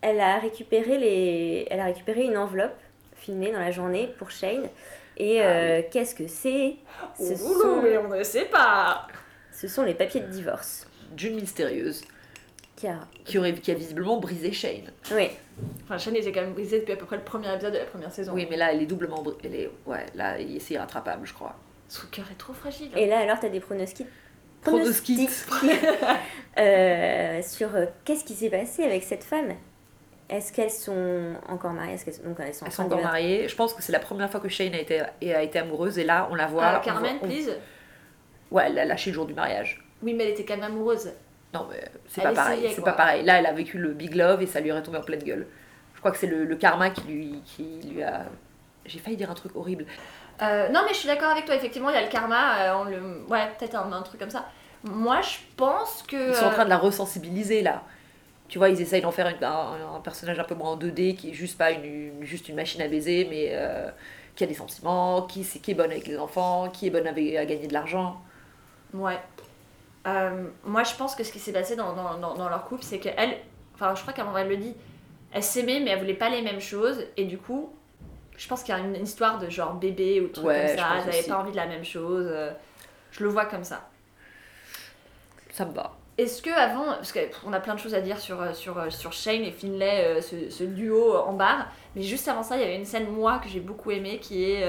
[0.00, 1.66] Elle a récupéré les.
[1.70, 2.76] Elle a récupéré une enveloppe
[3.14, 4.68] Finlay dans la journée pour Shane.
[5.16, 6.76] Et euh, qu'est-ce que c'est?
[7.18, 7.82] Ce, ouloulou, sont...
[7.82, 9.08] mais on ne sait pas.
[9.52, 10.86] ce sont les papiers de divorce.
[11.10, 12.02] D'une mystérieuse,
[13.24, 14.92] Qui, aurait, qui a visiblement brisé Shane.
[15.12, 15.30] Oui.
[15.84, 17.84] Enfin, Shane était quand même brisé depuis à peu près le premier épisode de la
[17.84, 18.32] première saison.
[18.34, 19.38] Oui, mais là, elle est doublement brisée.
[19.44, 19.70] Elle est...
[19.86, 21.56] Ouais, là, c'est irrattrapable, je crois.
[21.88, 22.90] Son cœur est trop fragile.
[22.96, 24.06] Et là, alors, t'as des pronostics.
[24.62, 25.30] Pronostics.
[26.58, 29.54] euh, sur euh, qu'est-ce qui s'est passé avec cette femme?
[30.28, 31.94] Est-ce qu'elles sont encore mariées?
[31.94, 33.48] Est-ce qu'elles donc elles sont Elles sont encore mariées.
[33.48, 36.04] Je pense que c'est la première fois que Shane a été, a été amoureuse, et
[36.04, 36.64] là, on la voit.
[36.64, 37.56] Ah, on Carmen, voit- on- please.
[38.50, 39.82] Ouais, elle a lâché le jour du mariage.
[40.02, 41.10] Oui, mais elle était quand même amoureuse.
[41.54, 42.72] Non, mais c'est pas pareil.
[42.74, 43.24] C'est pas pareil.
[43.24, 45.46] Là, elle a vécu le big love et ça lui est retombé en pleine gueule.
[45.94, 48.26] Je crois que c'est le, le karma qui lui, qui lui a.
[48.86, 49.86] J'ai failli dire un truc horrible.
[50.42, 52.74] Euh, non, mais je suis d'accord avec toi, effectivement, il y a le karma, euh,
[52.76, 53.24] on le...
[53.28, 54.46] ouais, peut-être un, un truc comme ça.
[54.84, 56.28] Moi, je pense que.
[56.30, 57.82] Ils sont en euh, train de la resensibiliser là.
[58.48, 61.16] Tu vois, ils essayent d'en faire une- un, un personnage un peu moins en 2D
[61.16, 63.90] qui est juste pas une, juste une machine à baiser, mais euh,
[64.36, 67.36] qui a des sentiments, qui, qui est bonne avec les enfants, qui est bonne avec-
[67.36, 68.20] à gagner de l'argent.
[68.94, 69.18] Ouais.
[70.08, 72.82] Euh, moi, je pense que ce qui s'est passé dans, dans, dans- dans leur couple,
[72.82, 73.36] c'est qu'elle,
[73.74, 74.74] enfin, je crois qu'à un moment, elle le dit,
[75.32, 77.72] elle s'aimait, mais elle voulait pas les mêmes choses, et du coup,
[78.36, 80.84] je pense qu'il y a une, histoire de genre bébé ou truc Ouais, comme ça,
[80.84, 81.28] pense elle n'avait aussi.
[81.28, 82.26] pas envie de la même chose.
[82.30, 82.50] euh,
[83.10, 83.88] je le vois comme ça.
[85.52, 85.92] Ça me va.
[86.16, 89.12] Est-ce que avant, parce qu'on a plein de choses à dire sur, euh, sur, sur
[89.12, 92.76] Shane et Finlay, ce, ce duo en bar, mais juste avant ça, il y avait
[92.76, 94.68] une scène, moi, que j'ai beaucoup aimée, qui est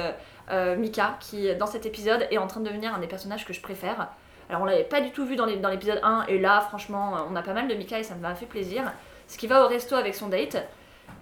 [0.52, 3.54] euh, Mika, qui, dans cet épisode, est en train de devenir un des personnages que
[3.54, 4.10] je préfère.
[4.50, 7.42] Alors, on l'avait pas du tout vu dans l'épisode 1, et là, franchement, on a
[7.44, 8.84] pas mal de Mika et ça m'a fait plaisir.
[9.28, 10.58] Ce qui va au resto avec son date,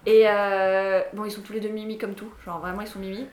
[0.06, 2.98] et euh, bon, ils sont tous les deux mimi comme tout, genre vraiment, ils sont
[2.98, 3.26] mimi.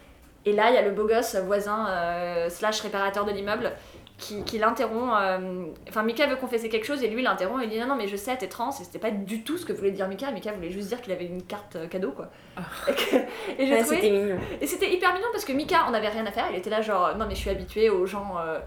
[0.46, 3.72] Et là, il y a le beau gosse voisin euh, slash réparateur de l'immeuble
[4.18, 5.12] qui, qui l'interrompt.
[5.20, 7.96] euh, Enfin, Mika veut confesser quelque chose et lui l'interrompt et il dit non, non,
[7.96, 8.70] mais je sais, t'es trans.
[8.70, 10.30] Et c'était pas du tout ce que voulait dire Mika.
[10.32, 12.28] Mika voulait juste dire qu'il avait une carte euh, cadeau, quoi.
[12.88, 13.16] et que-
[13.58, 14.38] et j'ai Ouais, trouvé- c'était mignon.
[14.62, 16.46] et c'était hyper mignon parce que Mika, on avait rien à faire.
[16.52, 18.60] Il était là, genre, non, mais je suis habituée aux gens euh,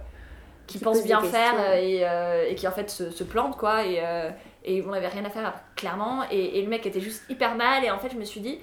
[0.68, 3.57] qui, Qui pensent bien faire euh, et, euh, et qui en fait se, se plantent,
[3.57, 3.85] quoi.
[3.85, 4.31] Et, euh,
[4.64, 6.22] et on avait rien à faire, clairement.
[6.31, 7.85] Et, et le mec était juste hyper mal.
[7.85, 8.61] Et en fait, je me suis dit,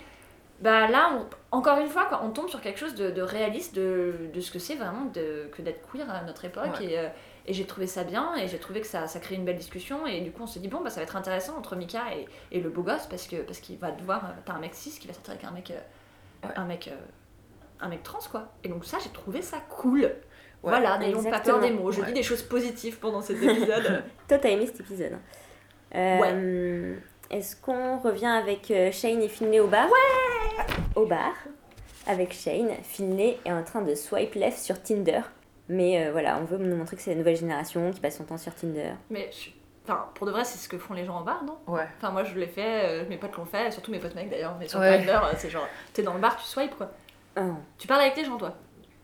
[0.61, 3.75] bah là, on- encore une fois, quoi, on tombe sur quelque chose de, de réaliste
[3.75, 6.79] de, de ce que c'est vraiment de, que d'être queer à notre époque.
[6.79, 6.85] Ouais.
[6.85, 7.07] Et, euh,
[7.47, 10.07] et j'ai trouvé ça bien et j'ai trouvé que ça, ça crée une belle discussion.
[10.07, 12.25] Et du coup, on s'est dit, bon, bah ça va être intéressant entre Mika et,
[12.55, 14.21] et le beau gosse parce que parce qu'il va devoir.
[14.45, 15.73] T'as un mec cis qui va sortir avec un mec.
[16.55, 16.91] Un mec.
[17.81, 18.51] un mec trans quoi.
[18.63, 20.11] Et donc ça j'ai trouvé ça cool.
[20.69, 21.91] Voilà, n'ayons pas peur des mots.
[21.91, 22.07] Je Ouais.
[22.07, 24.03] dis des choses positives pendant cet épisode.
[24.27, 25.17] Toi, t'as aimé cet épisode.
[25.95, 26.95] Euh,
[27.29, 29.87] Est-ce qu'on revient avec euh, Shane et Finlay au bar?
[29.87, 31.33] Ouais Au bar.
[32.07, 35.21] Avec Shane, Finlay est en train de swipe left sur Tinder.
[35.69, 38.25] Mais euh, voilà, on veut nous montrer que c'est la nouvelle génération qui passe son
[38.25, 38.91] temps sur Tinder.
[39.09, 39.49] Mais je-
[39.83, 41.57] enfin, pour de vrai, c'est ce que font les gens en bar, non?
[41.65, 41.87] Ouais.
[41.97, 44.55] Enfin, moi je l'ai fait, euh, mes potes l'ont fait, surtout mes potes mecs d'ailleurs.
[44.59, 44.99] Mais sur Ouais.
[44.99, 46.91] Tinder, c'est genre, t'es dans le bar, tu swipes quoi.
[47.37, 47.53] Oh.
[47.79, 48.53] Tu parles avec les gens toi?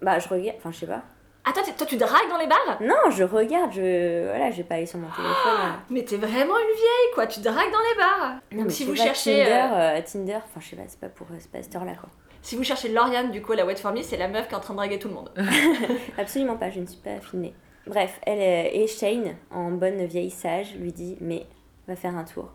[0.03, 1.01] Bah, je regarde, enfin, je sais pas.
[1.43, 4.27] Ah, toi, toi tu dragues dans les bars Non, je regarde, je.
[4.29, 5.33] Voilà, je vais pas aller sur mon téléphone.
[5.57, 5.79] là.
[5.89, 8.33] Mais t'es vraiment une vieille quoi, tu dragues dans les bars.
[8.51, 9.43] Non, Donc mais si vous pas cherchez.
[9.43, 11.75] Tinder, euh, euh, Tinder, enfin, je sais pas, c'est pas pour euh, c'est pas cette
[11.75, 12.09] heure-là, quoi.
[12.43, 14.57] Si vous cherchez Lauriane, du coup, la Wet For Me, c'est la meuf qui est
[14.57, 15.31] en train de draguer tout le monde.
[16.17, 17.53] Absolument pas, je ne suis pas Finlay.
[17.87, 21.45] Bref, elle euh, et Shane, en bonne vieille sage, lui dit Mais
[21.87, 22.49] va faire un tour.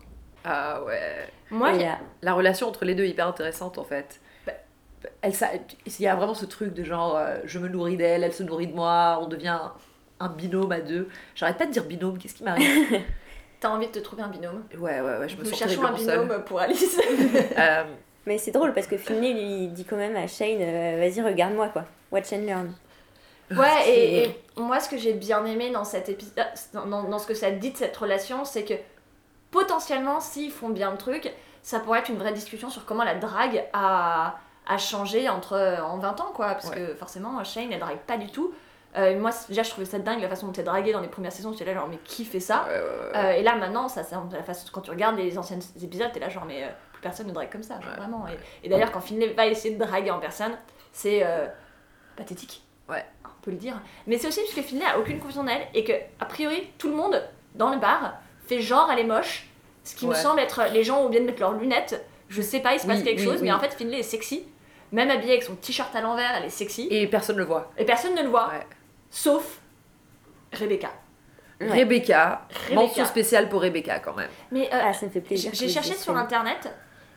[0.45, 1.27] Ah ouais.
[1.51, 4.21] Moi, et il y a- La relation entre les deux est hyper intéressante en fait.
[5.21, 5.49] Elle, ça,
[5.85, 8.43] il y a vraiment ce truc de genre euh, je me nourris d'elle, elle se
[8.43, 9.59] nourrit de moi, on devient
[10.19, 11.07] un binôme à deux.
[11.35, 12.99] J'arrête pas de dire binôme, qu'est-ce qui m'arrive?
[13.59, 14.63] T'as envie de te trouver un binôme?
[14.77, 16.43] Ouais, ouais, ouais, je me Nous sens cherchons un binôme seule.
[16.45, 16.99] pour Alice.
[17.57, 17.83] Euh,
[18.25, 21.69] Mais c'est drôle parce que Finlay lui dit quand même à Shane euh, Vas-y, regarde-moi,
[21.69, 21.85] quoi.
[22.11, 22.73] Watch and learn.
[23.51, 27.17] Ouais, et, et moi, ce que j'ai bien aimé dans cet épisode, dans, dans- dans
[27.19, 28.73] ce que ça dit de cette relation, c'est que
[29.51, 31.31] potentiellement, s'ils font bien le truc,
[31.63, 35.97] ça pourrait être une vraie discussion sur comment la drague a, a changé entre, en
[35.97, 36.47] 20 ans, quoi.
[36.49, 38.53] Parce que forcément, Shane, elle drague pas du tout.
[38.97, 41.31] Euh, moi, déjà, je trouvais ça dingue la façon dont elle draguait dans les premières
[41.31, 41.51] saisons.
[41.51, 42.65] J'étais là, genre, mais qui fait ça.
[42.69, 46.19] Euh, Et là, maintenant, ça, ça- la façon, quand tu regardes les anciens épisodes, t'es
[46.19, 47.97] là, genre, mais euh, plus personne ne drague comme ça, genre, Ouais.
[47.97, 48.25] vraiment.
[48.27, 50.53] Et, et d'ailleurs, quand Finlay va essayer de draguer en personne,
[50.91, 51.45] c'est euh,
[52.15, 52.63] pathétique.
[52.89, 53.05] Ouais.
[53.25, 53.79] On peut le dire.
[54.07, 56.67] Mais c'est aussi parce que Finlay a aucune confiance en elle et que, a priori,
[56.77, 57.21] tout le monde
[57.55, 58.15] dans le bar
[58.47, 59.47] fait genre elle est moche.
[59.83, 62.03] Ce qui me semble être les gens ont bien de mettre leurs lunettes.
[62.29, 63.43] Je sais pas, il se passe Oui, quelque oui, chose, oui.
[63.43, 64.45] mais en fait, Finlay est sexy.
[64.91, 66.87] Même habillée avec son t-shirt à l'envers, elle est sexy.
[66.89, 67.71] Et, Et personne le voit.
[67.85, 68.65] personne ne le voit, Ouais.
[69.09, 69.59] sauf
[70.53, 70.91] Rebecca.
[71.59, 71.67] Ouais.
[71.69, 72.75] Rebecca, Rebecca.
[72.75, 74.29] mention spéciale pour Rebecca quand même.
[74.51, 75.51] Mais euh, Ah, ça me fait plaisir.
[75.53, 76.69] J'ai cherché sur internet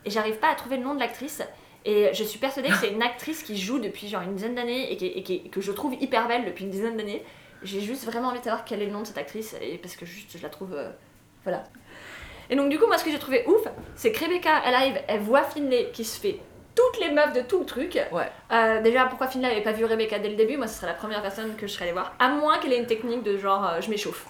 [0.05, 1.43] et j'arrive pas à trouver le nom de l'actrice.
[1.85, 4.93] Et je suis persuadée que c'est une actrice qui joue depuis genre une dizaine d'années
[4.93, 7.23] et, qui- et qui- que je trouve hyper belle depuis une dizaine d'années.
[7.63, 9.95] J'ai juste vraiment envie de savoir quel est le nom de cette actrice et parce
[9.97, 10.75] que juste je la trouve.
[10.75, 10.91] euh,
[11.45, 11.63] voilà.
[12.51, 13.63] Et donc, du coup, moi ce que j'ai trouvé ouf,
[13.95, 16.39] c'est que Rebecca elle arrive, elle voit Finlay qui se fait
[16.93, 17.99] toutes les meufs de tout le truc.
[18.13, 18.31] Ouais.
[18.53, 20.57] Euh, déjà, pourquoi Finlay avait pas vu Rebecca dès le début?
[20.57, 22.15] Moi ce serait la première personne que je serais allée voir.
[22.19, 24.27] À moins qu'elle ait une technique de genre euh, je m'échauffe.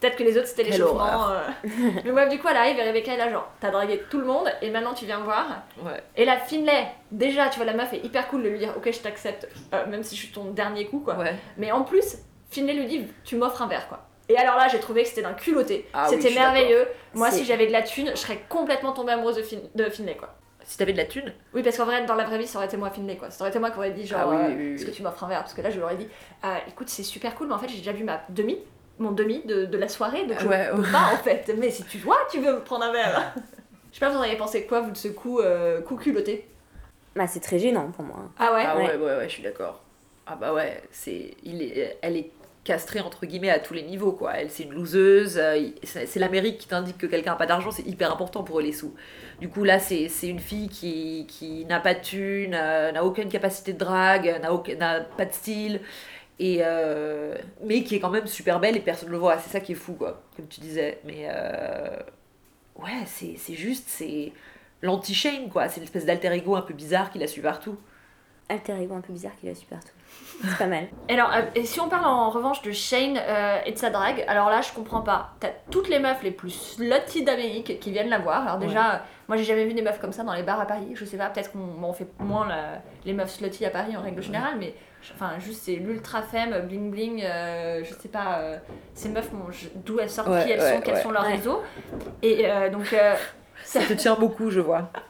[0.00, 1.28] Peut-être que les autres c'était l'échauffement.
[1.30, 1.40] euh.
[2.04, 4.24] Mais bref, du coup, elle arrive et Rebecca est là, genre, t'as dragué tout le
[4.26, 5.46] monde et maintenant tu viens me voir.
[5.80, 6.02] Ouais.
[6.16, 8.90] Et là, Finlay, déjà, tu vois, la meuf est hyper cool de lui dire, ok,
[8.92, 11.14] je t'accepte, euh, même si je suis ton dernier coup, quoi.
[11.14, 11.36] Ouais.
[11.56, 12.16] Mais en plus,
[12.50, 14.00] Finlay lui dit, tu m'offres un verre, quoi.
[14.28, 15.88] Et alors là, j'ai trouvé que c'était d'un culotté.
[15.94, 16.88] Ah c'était merveilleux.
[17.14, 20.16] Moi, si j'avais de la thune, je serais complètement tombée amoureuse de, Fin- de Finlay,
[20.16, 20.34] quoi.
[20.72, 22.66] Si t'avais de la thune, Oui, parce qu'en vrai, dans la vraie vie, ça aurait
[22.66, 23.30] été moi, Finlay, quoi.
[23.30, 24.90] Ça aurait été moi qui aurait dit, genre, Ah oui, euh, oui, oui, est-ce oui.
[24.90, 26.08] que tu m'offres un verre Parce que là, je leur aurais dit,
[26.42, 28.56] Ah, écoute, c'est super cool, mais en fait, j'ai déjà vu ma demi,
[28.98, 30.90] mon demi de, de la soirée, donc je Ouais, peux ouais.
[30.90, 31.54] pas, en fait.
[31.58, 33.34] Mais si tu vois, tu veux me prendre un verre.
[33.92, 36.48] Je sais pas, vous en avez pensé quoi, vous, de ce coup, euh, coup culotté?
[37.14, 38.30] Bah, c'est très gênant pour moi.
[38.38, 38.64] Ah ouais?
[38.66, 38.96] Ah ouais, Ouais.
[38.96, 39.82] ouais, ouais, je suis d'accord.
[40.26, 42.30] Ah bah ouais, c'est, il est, elle est
[42.64, 44.34] castrée entre guillemets à tous les niveaux quoi.
[44.34, 47.86] Elle c'est une loseuse, euh, c'est l'Amérique qui t'indique que quelqu'un a pas d'argent, c'est
[47.86, 48.94] hyper important pour eux les sous.
[49.40, 53.28] Du coup là c'est, une fille qui, qui n'a pas de thune, euh, n'a aucune
[53.28, 55.80] capacité de drague, n'a, aucun, n'a pas de style,
[56.38, 59.38] Et euh, mais qui est quand même super belle et personne ne le voit.
[59.38, 61.00] C'est ça qui est fou, quoi, comme tu disais.
[61.04, 61.96] Mais euh,
[62.76, 64.32] ouais, c'est juste, c'est
[64.82, 65.68] l'anti-Shane, quoi.
[65.68, 67.78] C'est l'espèce d'alter ego un peu bizarre qui la suit partout.
[68.48, 69.88] Alter ego un peu bizarre qui la suit partout.
[70.44, 70.88] C'est pas mal.
[71.08, 74.50] Alors, euh, si on parle en revanche de Shane euh, et de sa drague, alors
[74.50, 75.30] là, je comprends pas.
[75.40, 78.42] T'as toutes les meufs les plus slutty d'Amérique qui viennent la voir.
[78.46, 80.66] Alors déjà, euh, moi j'ai jamais vu des meufs comme ça dans les bars à
[80.66, 80.88] Paris.
[80.94, 83.96] Je sais pas, peut-être qu'on bon, on fait moins la- les meufs slutty à Paris
[83.96, 84.74] en règle générale, mais
[85.14, 88.42] enfin, juste c'est l'ultra femme, bling bling, euh, je sais pas,
[88.92, 91.02] ces meufs, bon, d'où elles sortent, Ouais, qui elles ouais, sont, quels ouais.
[91.02, 91.36] sont leurs Ouais.
[91.36, 91.62] réseaux.
[92.22, 92.94] Et donc,
[93.64, 94.90] ça, te tient beaucoup, je vois.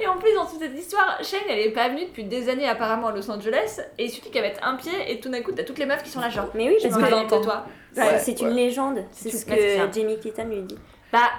[0.00, 2.68] Et en plus, dans toute cette histoire, Shane, elle est pas venue depuis des années
[2.68, 5.52] apparemment à Los Angeles, et il suffit qu'elle mette un pied, et tout d'un coup,
[5.52, 6.48] t'as toutes les meufs qui sont là, genre.
[6.54, 7.64] Mais oui, Je parce que de toi.
[7.96, 8.48] Ouais, c'est ouais.
[8.48, 9.04] une légende.
[9.12, 9.56] C'est ce ouais,
[9.88, 10.78] que Jamie Clayton lui dit.
[11.12, 11.30] Bah,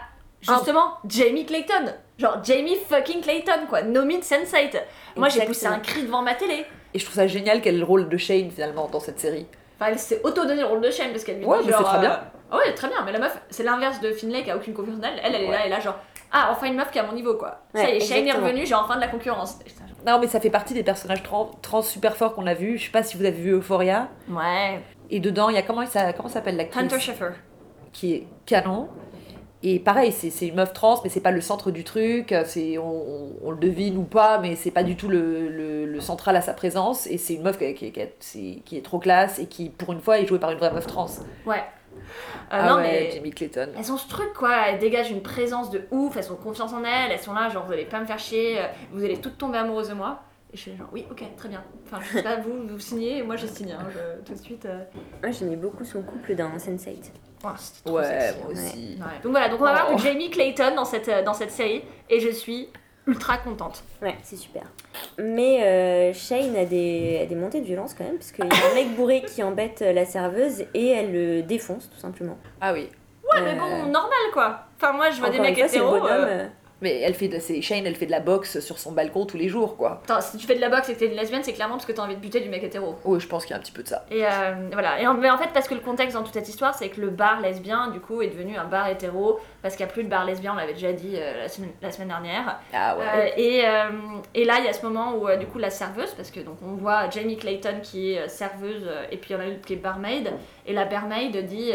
[0.41, 1.93] justement, Jamie Clayton.
[2.17, 3.81] Genre, Jamie fucking Clayton, quoi.
[3.81, 4.85] Nomin Sensate.
[5.17, 6.65] Moi, j'ai poussé un cri devant ma télé.
[6.93, 9.45] Et je trouve ça génial qu'elle ait le rôle de Shane finalement dans cette série.
[9.77, 11.81] Enfin, elle s'est auto-donné le rôle de Shane parce qu'elle lui Ouais, dit mais genre.
[11.81, 12.11] c'est très bien.
[12.53, 14.99] euh, Ouais, très bien, mais la meuf, c'est l'inverse de Finlay qui a aucune confiance
[14.99, 15.19] en elle.
[15.21, 15.95] Elle, elle est là, elle est là, genre.
[16.31, 17.61] Ah, enfin une meuf qui est à mon niveau, quoi.
[17.73, 18.47] ça Ouais, y est, Shane est exactement.
[18.47, 19.57] revenu, j'ai enfin de la concurrence.
[20.05, 22.77] Non, mais ça fait partie des personnages trans, trans super forts qu'on a vus.
[22.77, 24.09] Je sais pas si vous avez vu Euphoria.
[24.29, 24.81] Ouais.
[25.09, 27.31] Et dedans, il y a comment, ça, comment s'appelle l'actrice Hunter Schaeffer.
[27.93, 28.89] qui est canon.
[29.63, 32.35] Et pareil, c'est une meuf trans, mais c'est pas le centre du truc.
[32.45, 35.85] C'est on, on- on le devine ou pas, mais c'est pas du tout le, le-
[35.85, 37.07] le central à sa présence.
[37.07, 39.91] Et c'est une meuf qui, qui- qui est- qui est trop classe et qui, pour
[39.93, 41.07] une fois, est jouée par une vraie meuf trans.
[41.47, 41.63] Ouais.
[41.95, 42.01] Euh,
[42.51, 43.12] ah non, ouais, mais.
[43.12, 43.69] Jamie Clayton.
[43.77, 46.84] Elles ont ce truc quoi, elles dégagent une présence de ouf, elles ont confiance en
[46.84, 49.38] elles, elles sont là, genre vous allez pas me faire chier, euh, vous allez toutes
[49.38, 50.21] tomber amoureuses de moi.
[50.53, 51.63] Et je suis genre oui, ok, très bien.
[51.86, 54.65] Enfin, je sais pas, vous, vous signez, moi je signe, hein, je- tout de suite.
[54.65, 54.84] euh,
[55.23, 56.88] Moi, j'aimais beaucoup son couple dans Sense8.
[56.88, 58.51] ouais, c'était trop Ouais, sexy, moi hein.
[58.53, 58.97] aussi.
[58.99, 59.21] Ouais.
[59.23, 59.95] Donc voilà, donc on va voir Oh.
[59.95, 62.69] de Jamie Clayton dans cette, euh, dans cette série, et je suis
[63.07, 63.83] ultra contente.
[64.01, 64.63] Ouais, c'est super.
[65.17, 68.47] Mais euh, Shane a des, a des montées de violence quand même, parce qu'il y
[68.47, 72.37] a un mec bourré qui embête euh, la serveuse et elle le défonce tout simplement.
[72.61, 72.89] Ah oui.
[73.33, 74.61] Ouais, mais bon, normal quoi.
[74.77, 75.99] Enfin, moi je vois des Encore mecs hétéros.
[76.81, 79.38] Mais elle fait de, c'est Shane, elle fait de la boxe sur son balcon tous
[79.38, 80.01] les jours, quoi.
[80.03, 81.85] Attends, si tu fais de la boxe et que t'es une lesbienne, c'est clairement parce
[81.85, 82.95] que t'as envie de buter du mec hétéro.
[83.05, 84.05] Oui, je pense qu'il y a un petit peu de ça.
[84.11, 84.29] Et euh,
[84.73, 84.99] voilà.
[85.01, 86.99] Et en, mais en fait, parce que le contexte dans toute cette histoire, c'est que
[86.99, 90.03] le bar lesbien, du coup, est devenu un bar hétéro, parce qu'il n'y a plus
[90.03, 92.59] de bar lesbien, on l'avait déjà dit euh, la, semaine, la semaine dernière.
[92.73, 93.05] Ah ouais.
[93.05, 96.29] Euh, et, et là, il y a ce moment où, du coup, la serveuse, parce
[96.29, 99.45] que donc on voit Jamie Clayton qui est serveuse, et puis il y en a
[99.45, 100.31] une qui est barmaid,
[100.65, 101.71] et la barmaid dit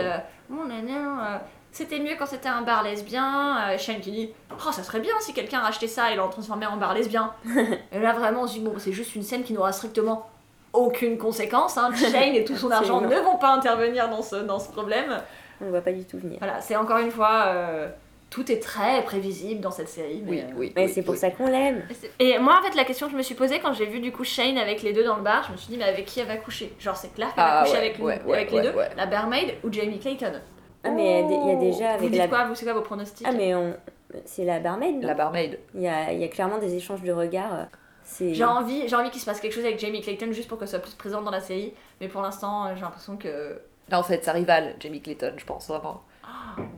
[0.50, 1.38] Mon nanan, euh,
[1.72, 3.58] c'était mieux quand c'était un bar lesbien.
[3.70, 6.66] Euh, Shane qui dit Oh, ça serait bien si quelqu'un rachetait ça et l'en transformait
[6.66, 7.32] en bar lesbien.
[7.92, 10.28] et là, vraiment, on se dit Bon, c'est juste une scène qui n'aura strictement
[10.72, 11.76] aucune conséquence.
[11.78, 11.90] Hein.
[11.96, 15.20] Shane et tout son argent ne vont pas intervenir dans ce, dans ce problème.
[15.60, 16.38] On le voit pas du tout venir.
[16.38, 17.44] Voilà, c'est encore une fois.
[17.48, 17.88] euh,
[18.30, 20.22] tout est très prévisible dans cette série.
[20.24, 20.72] Mais, oui, euh, oui.
[20.76, 21.18] Oui, c'est pour oui.
[21.18, 21.82] ça qu'on l'aime.
[22.20, 24.12] et moi, en fait, la question que je me suis posée quand j'ai vu du
[24.12, 26.20] coup Shane avec les deux dans le bar, je me suis dit, mais avec qui
[26.20, 26.72] elle va coucher?
[26.78, 28.62] Genre, c'est clair qu'elle va Ah coucher ouais, avec, lui- ouais, ouais, avec les ouais,
[28.62, 28.88] deux ouais.
[28.96, 30.34] La barmaid ou Jamie Clayton?
[30.84, 32.28] Ah, mais il y a- il y a déjà Vous avec dites la.
[32.28, 33.76] quoi Vous, c'est quoi vos pronostics Ah, mais on...
[34.24, 35.02] c'est la barmaid.
[35.02, 35.58] La barmaid.
[35.74, 37.52] Il y a, il y a clairement des échanges de regards.
[37.54, 37.64] euh,
[38.02, 38.32] C'est.
[38.34, 40.68] J'ai envie, j'ai envie qu'il se passe quelque chose avec Jamie Clayton juste pour qu'elle
[40.68, 43.60] soit plus présente dans la série, mais pour l'instant, euh, j'ai l'impression que.
[43.92, 46.00] Non, ça va être sa rivale, Jamie Clayton, je pense, vraiment.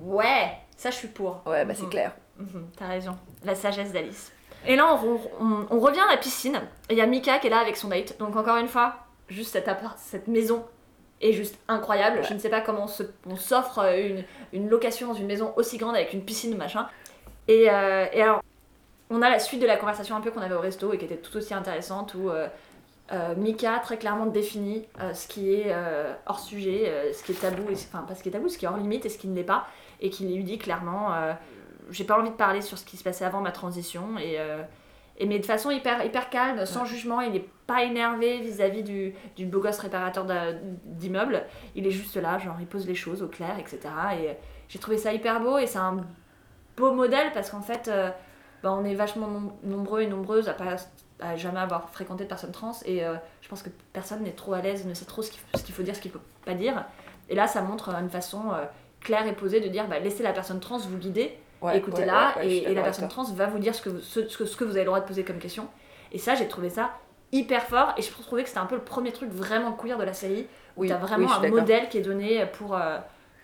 [0.03, 1.43] Ouais Ça, je suis pour.
[1.47, 1.91] Ouais, bah c'est Mhm.
[1.91, 2.13] clair.
[2.39, 3.17] Mhm, T'as raison.
[3.45, 4.33] La sagesse d'Alice.
[4.67, 6.57] Et là, on, on- on revient à la piscine.
[6.89, 8.17] Et il y a Mika qui est là avec son date.
[8.19, 8.95] Donc, encore une fois,
[9.29, 10.65] juste cette, appart- cette maison
[11.23, 12.21] est juste incroyable.
[12.29, 12.87] Je ne sais pas comment
[13.27, 16.89] on s'offre euh, une, une location dans une maison aussi grande avec une piscine, machin.
[17.49, 18.43] Et, euh, et alors,
[19.11, 21.05] on a la suite de la conversation un peu qu'on avait au resto et qui
[21.05, 22.49] était tout aussi intéressante où euh,
[23.13, 27.41] euh, Mika très clairement définit euh, ce qui est euh, hors sujet, ce qui est
[27.41, 29.19] tabou, et, enfin pas ce qui est tabou, ce qui est hors limite et ce
[29.19, 29.67] qui ne l'est pas.
[30.01, 31.11] Et qui lui dit clairement
[31.91, 34.39] j'ai pas envie de parler sur ce qui se passait avant ma transition et,
[35.19, 39.15] et mais de façon hyper hyper calme sans jugement il est pas énervé vis-à-vis du,
[39.37, 40.27] du beau gosse réparateur
[40.85, 41.45] d'immeuble.
[41.75, 43.79] Il est juste là genre il pose les choses au clair etc
[44.21, 44.37] et
[44.69, 46.05] j'ai trouvé ça hyper beau et c'est un
[46.77, 48.11] beau modèle parce qu'en fait euh,
[48.63, 50.77] bah, on est vachement nom- nombreux et nombreuses à pas
[51.21, 52.73] à jamais avoir fréquenté de personnes trans.
[52.85, 55.41] Et euh, je pense que personne n'est trop à l'aise ne sait trop ce qu'il
[55.55, 56.85] ce qu'il faut dire ce qu'il faut pas dire.
[57.29, 58.65] Et là ça montre une façon euh,
[59.01, 62.43] claire et posée de dire bah, laissez la personne trans vous guider Ouais, écoutez-la ouais,
[62.45, 64.45] ouais, et, et la personne trans va vous dire ce que, vous, ce, ce que,
[64.45, 65.69] ce que vous avez le droit de poser comme question.
[66.13, 66.91] Et ça, j'ai trouvé ça
[67.33, 70.05] hyper fort et je trouvais que c'était un peu le premier truc vraiment queer de
[70.05, 70.47] la série
[70.77, 72.99] où Oui, t'as vraiment un modèle qui est donné pour, euh,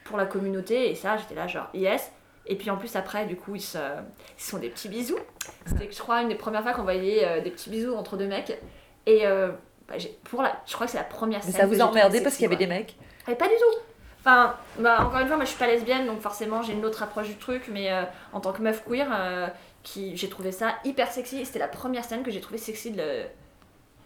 [0.05, 2.13] pour la communauté et ça, j'étais là genre yes.
[2.47, 5.19] Et puis en plus après, du coup, ils se, ils se font des petits bisous.
[5.67, 8.27] C'était, je crois, une des premières fois qu'on voyait euh, des petits bisous entre deux
[8.27, 8.59] mecs.
[9.07, 9.51] Et euh,
[9.87, 11.61] bah, pour la, je crois que c'est la première Mais scène.
[11.61, 12.97] ça que vous emmerdé parce qu'il y avait des mecs?
[13.27, 13.79] Mais pas du tout.
[14.21, 17.03] Enfin, bah, encore une fois, moi je suis pas lesbienne, donc forcément j'ai une autre
[17.03, 18.03] approche du truc, mais euh,
[18.33, 19.47] en tant que meuf queer, euh,
[19.83, 21.45] qui, j'ai trouvé ça hyper sexy.
[21.47, 23.23] C'était la première scène que j'ai trouvé sexy de,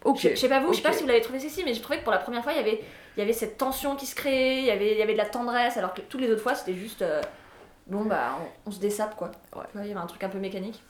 [0.04, 0.18] Ok.
[0.22, 1.80] Je je sais pas vous, je sais pas si vous l'avez trouvé sexy, mais j'ai
[1.80, 2.80] trouvé que pour la première fois, il y avait,
[3.16, 5.18] il y avait cette tension qui se créait, il y avait, il y avait de
[5.18, 7.02] la tendresse, alors que toutes les autres fois, c'était juste.
[7.02, 7.20] euh,
[7.86, 9.30] bon, bah, on, on se dessape quoi.
[9.56, 9.64] Ouais.
[9.76, 10.82] Il y avait un truc un peu mécanique.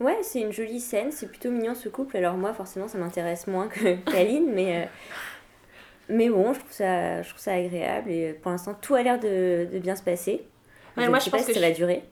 [0.00, 2.16] Ouais, c'est une jolie scène, c'est plutôt mignon ce couple.
[2.16, 4.86] Alors moi, forcément, ça m'intéresse moins que Kaline, mais, euh,
[6.10, 9.18] mais bon, je trouve, ça, je trouve ça agréable et pour l'instant, tout a l'air
[9.20, 10.48] de, de bien se passer.
[10.96, 12.04] Ouais, je moi, ne je sais pense pas si que ça je- va durer.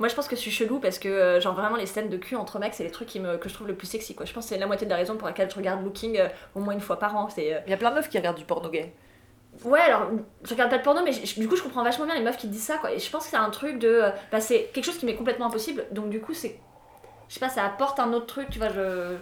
[0.00, 2.16] Moi, je pense que je suis chelou parce que, euh, genre, vraiment, les scènes de
[2.16, 4.26] cul entre mecs, c'est les trucs qui me, que je trouve le plus sexy quoi.
[4.26, 6.28] Je pense que c'est la moitié de la raison pour laquelle je regarde Looking euh,
[6.54, 7.28] au moins une fois par an.
[7.28, 7.54] C'est.
[7.54, 8.92] euh, Il y a plein de meufs qui regardent du porno gay.
[9.64, 10.10] Ouais, alors,
[10.42, 12.36] je regarde pas de porno, mais je- du coup, je comprends vachement bien les meufs
[12.36, 12.92] qui disent ça, quoi.
[12.92, 13.88] Et je pense que c'est un truc de.
[13.88, 16.60] euh, Bah, c'est quelque chose qui m'est complètement impossible, donc du coup, c'est.
[17.28, 19.16] Je sais pas, ça apporte un autre truc, tu vois, je.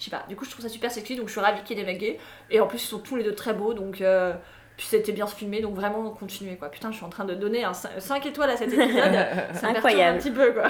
[0.00, 1.76] Je sais pas, du coup, je trouve ça super sexy, donc je suis ravie qu'il
[1.76, 2.18] y ait des mecs gays.
[2.50, 4.00] Et en plus, ils sont tous les deux très beaux, donc.
[4.00, 4.32] euh,
[4.76, 6.70] Puis c'était bien filmé, donc vraiment continuez quoi.
[6.70, 8.92] Putain, je suis en train de donner un 5 étoiles à cet épisode.
[9.52, 10.16] ça Incroyable.
[10.16, 10.68] un petit peu quoi.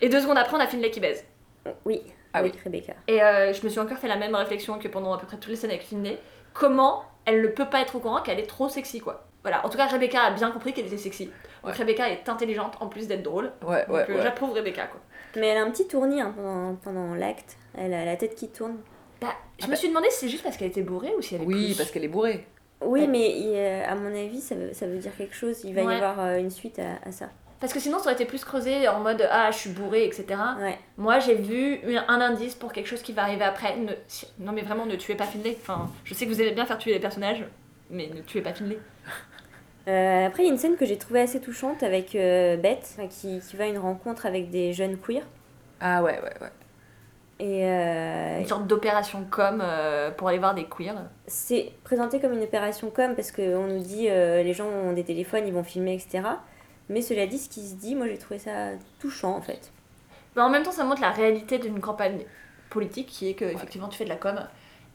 [0.00, 1.24] Et deux secondes après, on a Finlay qui baise.
[1.84, 2.02] Oui,
[2.32, 2.94] Ah avec Rebecca.
[3.06, 5.36] Et euh, je me suis encore fait la même réflexion que pendant à peu près
[5.36, 6.18] toutes les scènes avec Finlay.
[6.52, 9.24] Comment elle ne peut pas être au courant qu'elle est trop sexy, quoi.
[9.42, 11.26] Voilà, en tout cas, Rebecca a bien compris qu'elle était sexy.
[11.26, 11.72] Donc Ouais.
[11.72, 13.52] Rebecca est intelligente en plus d'être drôle.
[13.66, 14.22] Ouais, Donc ouais, euh, ouais.
[14.22, 15.00] j'approuve Rebecca, quoi.
[15.36, 17.56] Mais elle a un petit tournis hein, pendant, pendant l'acte.
[17.76, 18.76] Elle a la tête qui tourne.
[19.20, 19.28] Bah,
[19.58, 21.34] je Ah me bah- suis demandé si c'est juste parce qu'elle était bourrée ou si
[21.34, 21.76] elle est Oui, plus.
[21.76, 22.46] parce qu'elle est bourrée.
[22.84, 25.62] Oui, mais il, euh, à mon avis, ça veut, ça veut dire quelque chose.
[25.64, 25.94] Il va Ouais.
[25.94, 27.26] y avoir euh, une suite à, à ça.
[27.60, 30.26] Parce que sinon, ça aurait été plus creusé en mode Ah, je suis bourrée, etc.
[30.60, 30.76] Ouais.
[30.98, 33.76] Moi, j'ai vu un un indice pour quelque chose qui va arriver après.
[33.76, 35.56] Ne- si- Non, mais vraiment, ne tuez pas Finlay.
[35.60, 37.44] Enfin, je sais que vous aimez bien faire tuer les personnages,
[37.88, 38.78] mais ne tuez pas Finlay.
[39.88, 42.98] Euh, après, il y a une scène que j'ai trouvée assez touchante avec euh, Beth,
[43.10, 45.26] qui, qui va à une rencontre avec des jeunes queers.
[45.80, 46.52] Ah ouais, ouais, ouais.
[47.40, 50.94] Et euh, Une sorte d'opération com euh, pour aller voir des queers.
[51.26, 55.48] c'est présenté comme une opération com parce qu'on nous dit les gens ont des téléphones,
[55.48, 56.22] ils vont filmer, etc.
[56.88, 59.72] Mais cela dit, ce qui se dit, moi j'ai trouvé ça touchant en fait.
[60.36, 62.20] Mais en même temps, ça montre la réalité d'une campagne
[62.70, 64.38] politique qui est que effectivement tu fais de la com.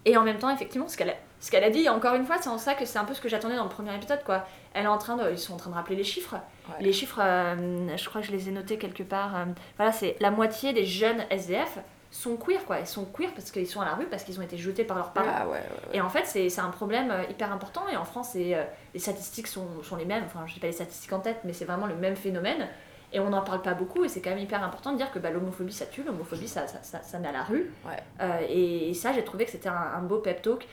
[0.06, 2.38] Et en même temps, effectivement, ce qu'elle a, ce qu'elle a dit, encore une fois,
[2.42, 4.46] c'est en ça que c'est un peu ce que j'attendais dans le premier épisode, quoi.
[4.74, 6.36] Elle est en train de, ils sont en train de rappeler les chiffres.
[6.70, 6.76] Ouais.
[6.82, 9.36] Les chiffres, euh, je crois que je les ai notés quelque part.
[9.36, 9.46] euh,
[9.78, 11.80] voilà, c'est la moitié des jeunes SDF
[12.12, 12.80] sont queer, quoi.
[12.80, 14.98] Ils sont queer parce qu'ils sont à la rue, parce qu'ils ont été jetés par
[14.98, 15.28] leurs parents.
[15.34, 15.98] Ah ouais, ouais, ouais.
[15.98, 17.88] Et en fait, c'est c'est un problème euh, hyper important.
[17.92, 20.24] Et en France, euh, les statistiques sont, sont les mêmes.
[20.26, 22.68] Enfin, je n'ai pas les statistiques en tête, mais c'est vraiment le même phénomène.
[23.14, 24.04] Et on n'en parle pas beaucoup.
[24.04, 26.04] Et c'est quand même hyper important de dire que bah, l'homophobie, ça tue.
[26.04, 27.72] L'homophobie, ça, ça, ça, ça met à la rue.
[27.86, 28.04] Ouais.
[28.22, 30.68] Euh, et, ça, j'ai trouvé que c'était un, un beau pep talk.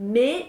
[0.00, 0.46] Mais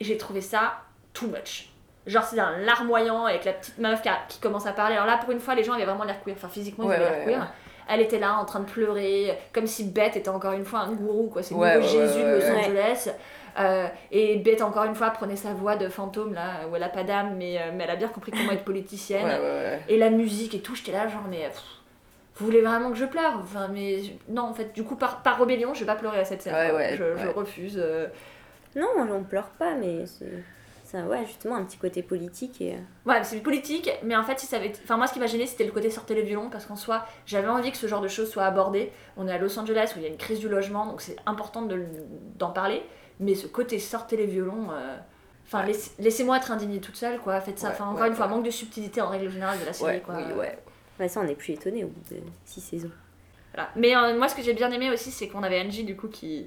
[0.00, 0.74] j'ai trouvé ça
[1.12, 1.70] too much.
[2.06, 4.94] Genre, c'est un larmoyant avec la petite meuf qui, a- qui commence à parler.
[4.94, 6.34] Alors là, pour une fois, les gens avaient vraiment l'air queer.
[6.36, 7.40] Enfin, physiquement, ils Ouais, avaient ouais, l'air queer.
[7.40, 7.46] ouais.
[7.88, 10.92] Elle était là en train de pleurer, comme si Beth était encore une fois un
[10.92, 11.42] gourou, quoi.
[11.42, 12.58] C'est le Jésus de Los.
[12.58, 13.10] Angeles.
[13.58, 16.88] Euh, et Beth, encore une fois, prenait sa voix de fantôme, là, où elle a
[16.88, 19.26] pas d'âme, mais, euh, mais elle a bien compris comment être politicienne.
[19.88, 21.62] Et la musique et tout, j'étais là, genre, mais pff,
[22.36, 23.38] vous voulez vraiment que je pleure?
[23.42, 26.24] Enfin, mais non, en fait, du coup, par, par rébellion, je vais pas pleurer à
[26.24, 26.54] cette scène.
[26.54, 26.78] Ouais, quoi.
[26.78, 27.78] ouais, je, je refuse.
[27.78, 28.08] euh.
[28.76, 32.60] Non, on pleure pas, mais c'est ouais, justement un petit côté politique.
[32.60, 32.74] Et...
[32.74, 32.78] euh,
[33.10, 35.46] Ouais, c'est politique, mais en fait, si ça avait Enfin, moi, ce qui m'a gêné,
[35.46, 38.08] c'était le côté sortez le violon, parce qu'en soi, j'avais envie que ce genre de
[38.08, 38.92] choses soit abordé.
[39.16, 41.16] On est à Los Angeles où il y a une crise du logement, donc c'est
[41.26, 41.84] important de
[42.38, 42.82] d'en parler.
[43.20, 44.68] Mais ce côté sortez les violons.
[44.72, 44.96] euh,
[45.46, 45.66] Enfin, Ouais.
[45.68, 47.38] laisse- laissez-moi être indignée toute seule, quoi.
[47.40, 47.68] Faites ça.
[47.68, 48.32] Ouais, Enfin, encore ouais, une fois, ouais.
[48.32, 50.14] manque de subtilité en règle générale de la série, Ouais, quoi.
[50.16, 50.58] oui, ouais.
[50.98, 52.90] Ouais, ça, on n'est plus étonné au bout de six saisons.
[53.52, 53.68] Voilà.
[53.76, 56.08] Mais euh, moi, ce que j'ai bien aimé aussi, c'est qu'on avait Angie, du coup,
[56.08, 56.46] qui,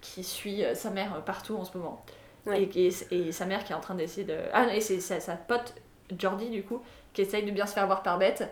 [0.00, 2.04] qui suit euh, sa mère euh, partout en ce moment.
[2.46, 2.62] Ouais.
[2.74, 4.36] Et, et, et sa mère qui est en train d'essayer de.
[4.52, 5.74] Ah, et c'est sa, sa pote,
[6.18, 6.80] Jordi, du coup,
[7.12, 8.48] qui essaye de bien se faire voir par Beth.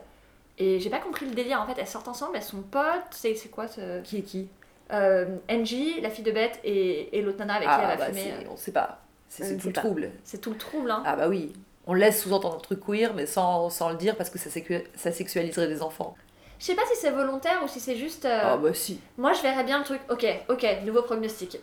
[0.59, 3.35] Et j'ai pas compris le délire, en fait, elles sortent ensemble, elles sont potes, c'est
[3.35, 4.01] c'est quoi ce.
[4.03, 4.49] Qui est qui?
[4.93, 8.07] Euh, Angie, la fille de Beth, et, et l'autre nana avec qui Ah elle va
[8.07, 8.35] bah fumer.
[8.41, 9.01] c'est- on sait pas.
[9.29, 10.11] C'est tout le trouble.
[10.25, 11.03] C'est tout le trouble, hein.
[11.05, 11.53] Ah bah oui.
[11.87, 14.49] On laisse sous-entendre un truc queer, mais sans, sans le dire parce que ça,
[14.95, 16.17] ça sexualiserait des enfants.
[16.59, 18.25] Je sais pas si c'est volontaire ou si c'est juste.
[18.25, 19.01] euh, Ah bah si.
[19.19, 20.01] Moi, je verrais bien le truc.
[20.11, 21.59] Ok, ok, nouveau prognostic.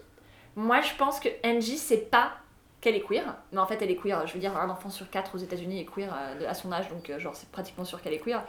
[0.56, 2.32] Moi, je pense que Angie sait pas
[2.80, 4.28] qu'elle est queer, mais en fait, elle est queer.
[4.28, 6.90] Je veux dire, un enfant sur quatre aux États-Unis est queer euh, à son âge,
[6.90, 8.44] donc euh, genre c'est pratiquement sûr qu'elle est queer.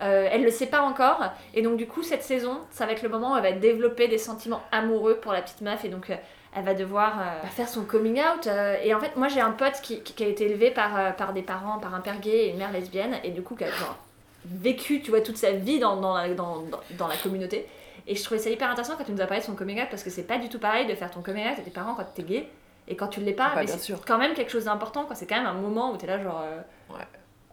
[0.00, 1.20] Euh, elle le sait pas encore,
[1.54, 4.06] et donc du coup, cette saison, ça va être le moment où elle va développer
[4.08, 6.10] des sentiments amoureux pour la petite meuf, et donc
[6.54, 7.14] elle va devoir
[7.50, 8.48] faire son coming out.
[8.82, 11.32] et en fait, moi, j'ai un pote qui, qui- qui a été élevé par, par
[11.32, 13.70] des parents, par un père gay et une mère lesbienne, et du coup, qui a
[13.70, 13.98] genre
[14.44, 16.62] vécu, tu vois, toute sa vie dans, dans, la, dans,
[16.98, 17.66] dans- la communauté.
[18.06, 19.88] Et je trouvais ça hyper intéressant quand tu nous as parlé de son coming out
[19.90, 21.94] parce que c'est pas du tout pareil de faire ton coming out à tes parents
[21.94, 22.48] quand t'es gay
[22.88, 23.50] et quand tu l'es pas.
[23.54, 25.14] Bah, mais c'est quand même quelque chose d'important, quoi.
[25.14, 26.40] C'est quand même un moment où t'es là, genre.
[26.42, 26.60] euh,
[26.94, 27.04] Ouais.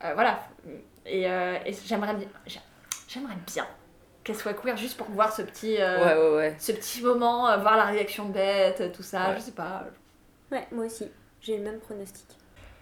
[0.05, 0.39] euh, voilà.
[1.05, 2.27] Et, euh, et j'aimerais bien.
[2.47, 2.59] j'a-
[3.07, 3.65] J'aimerais bien
[4.23, 6.55] qu'elle soit queer juste pour voir ce petit, euh, Ouais, ouais, ouais.
[6.59, 9.35] ce petit moment, euh, voir la réaction de Bête, tout ça, Ouais.
[9.37, 9.85] je sais pas.
[10.51, 11.05] Ouais, moi aussi.
[11.41, 12.25] J'ai le même pronostic.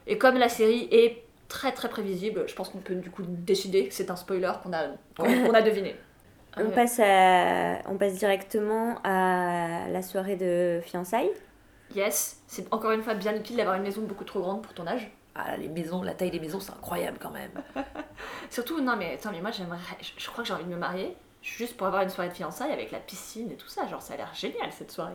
[0.08, 3.88] Et comme la série est très très prévisible, je pense qu'on peut du coup décider
[3.88, 4.88] que c'est un spoiler qu'on a,
[5.18, 5.96] qu'on a deviné.
[6.58, 6.72] On, Ouais.
[6.74, 7.80] passe à...
[7.90, 11.32] on passe directement à la soirée de fiançailles.
[11.94, 14.88] Yes, c'est encore une fois bien utile d'avoir une maison beaucoup trop grande pour ton
[14.88, 15.10] âge.
[15.36, 17.52] Ah, les maisons, la taille des maisons, c'est incroyable quand même.
[18.50, 20.78] Surtout, non mais attends, mais moi j'aimerais, je, je crois que j'ai envie de me
[20.78, 23.86] marier juste pour avoir une soirée de fiançailles avec la piscine et tout ça.
[23.88, 25.14] Genre, ça a l'air génial cette soirée.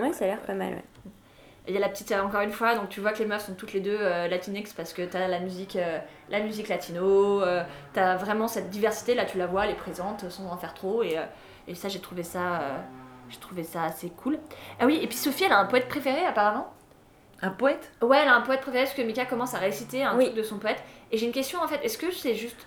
[0.00, 0.74] Ouais, ça a l'air pas mal.
[0.74, 0.84] ouais.
[1.68, 3.54] Il y a la petite, encore une fois, donc tu vois que les meufs sont
[3.54, 5.98] toutes les deux euh, latinx parce que t'as la musique, euh,
[6.30, 7.62] la musique latino, euh,
[7.92, 11.02] t'as vraiment cette diversité, là tu la vois, elle est présente sans en faire trop
[11.02, 11.22] et, euh,
[11.66, 12.60] et ça j'ai trouvé ça,
[13.28, 14.38] j'ai trouvé ça assez cool.
[14.80, 16.72] Ah oui, et puis Sophie elle a un poète préféré apparemment.
[17.42, 17.92] Un poète?
[18.02, 20.24] Ouais, elle a un poète préféré parce que Mika commence à réciter un Oui.
[20.24, 20.82] truc de son poète.
[21.12, 22.66] Et j'ai une question en fait, est-ce que c'est juste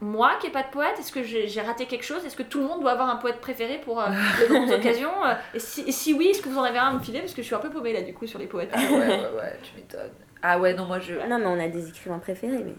[0.00, 2.24] moi qui ai pas de poète Est-ce que j'ai raté quelque chose?
[2.24, 5.24] Est-ce que tout le monde doit avoir un poète préféré pour euh, de grandes occasions?
[5.24, 7.20] Euh, et, si, et si oui, est-ce que vous en avez un à me filer?
[7.20, 8.70] Parce que je suis un peu paumée là du coup sur les poètes.
[8.72, 10.10] Ah ouais, ouais, ouais, tu m'étonnes.
[10.42, 11.14] Ah ouais, non, moi je.
[11.14, 12.74] Non, mais on a des écrivains préférés, mais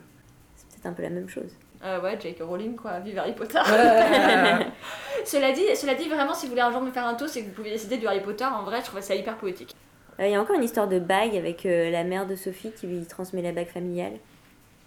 [0.56, 1.56] c'est peut-être un peu la même chose.
[1.86, 2.42] Euh, ouais, J.K.
[2.42, 3.60] Rowling quoi, vive Harry Potter.
[3.60, 4.68] Ouais.
[5.26, 7.42] cela, dit, cela dit, vraiment, si vous voulez un jour me faire un toast et
[7.44, 9.76] que vous pouvez décider du Harry Potter, en vrai, je trouve ça hyper poétique.
[10.20, 12.72] Euh, Il y a encore une histoire de bague avec euh, la mère de Sophie
[12.72, 14.14] qui lui transmet la bague familiale.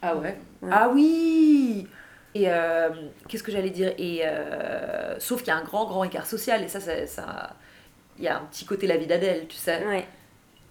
[0.07, 0.39] Ah ouais.
[0.63, 0.71] Ouais.
[0.73, 1.87] Ah oui
[2.35, 2.89] Et euh,
[3.29, 6.63] qu'est-ce que j'allais dire Et euh, sauf qu'il y a un grand, grand écart social
[6.63, 7.51] et ça, ça, ça-
[8.19, 9.85] il y a un petit côté la vie d'Adèle, tu sais.
[9.87, 10.07] Ouais,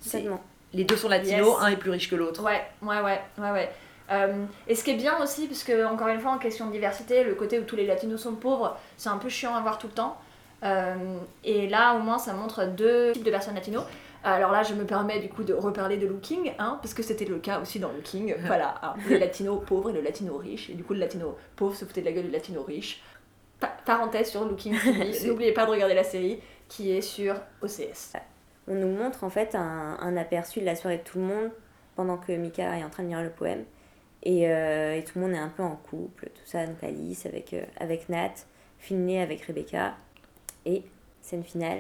[0.04, 0.42] complètement.
[0.74, 1.56] Les deux sont latinos, Yes.
[1.62, 2.44] un est plus riche que l'autre.
[2.44, 3.70] Ouais, ouais, ouais, ouais, ouais.
[4.12, 6.72] Euh, et ce qui est bien aussi, parce que encore une fois, en question de
[6.72, 9.78] diversité, le côté où tous les latinos sont pauvres, c'est un peu chiant à voir
[9.78, 10.18] tout le temps.
[10.64, 10.96] Euh,
[11.44, 13.84] et là, au moins, ça montre deux types de personnes latinos.
[14.26, 17.26] Alors là, je me permets du coup de reparler de Looking, hein, parce que c'était
[17.26, 18.36] le cas aussi dans Looking.
[18.46, 20.70] Voilà, hein, les latinos pauvres et le latino riche.
[20.70, 23.04] Et du coup, le latino pauvre se foutait de la gueule du latino riche.
[23.60, 24.76] Pa- parenthèse sur Looking
[25.28, 28.14] n'oubliez pas de regarder la série qui est sur OCS.
[28.68, 31.52] On nous montre en fait un, un aperçu de la soirée de tout le monde
[31.96, 33.64] pendant que Mika est en train de lire le poème.
[34.24, 36.66] Et, euh, et tout le monde est un peu en couple, tout ça.
[36.66, 38.34] Donc Alice avec, euh, avec Nat,
[38.80, 39.94] Finlay avec Rebecca.
[40.66, 40.84] Et
[41.22, 41.80] scène finale,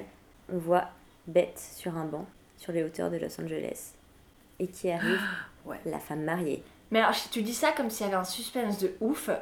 [0.54, 0.86] on voit
[1.28, 2.26] Beth sur un banc
[2.58, 3.94] sur les hauteurs de Los Angeles.
[4.60, 5.22] Et qui arrive
[5.66, 5.80] Ouais.
[5.86, 6.64] la femme mariée.
[6.92, 9.36] Mais alors, tu dis ça comme s'il y avait un suspense de ouf, euh,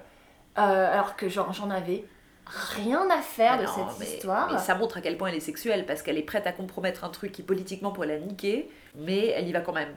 [0.55, 2.05] alors que genre j'en avais
[2.47, 4.51] rien à faire de Ah non, cette mais- histoire.
[4.53, 7.03] Mais ça montre à quel point elle est sexuelle parce qu'elle est prête à compromettre
[7.03, 9.93] un truc qui politiquement pourrait la niquer, mais elle y va quand même.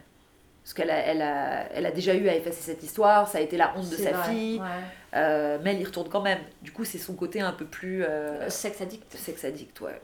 [0.64, 3.40] Parce qu'elle a, elle a, elle a déjà eu à effacer cette histoire, ça a
[3.40, 4.66] été la honte de sa vrai, fille, ouais.
[5.14, 6.40] euh, mais elle y retourne quand même.
[6.62, 9.14] Du coup, c'est son côté un peu plus Euh, Sex addict.
[9.16, 10.00] sex addict, ouais.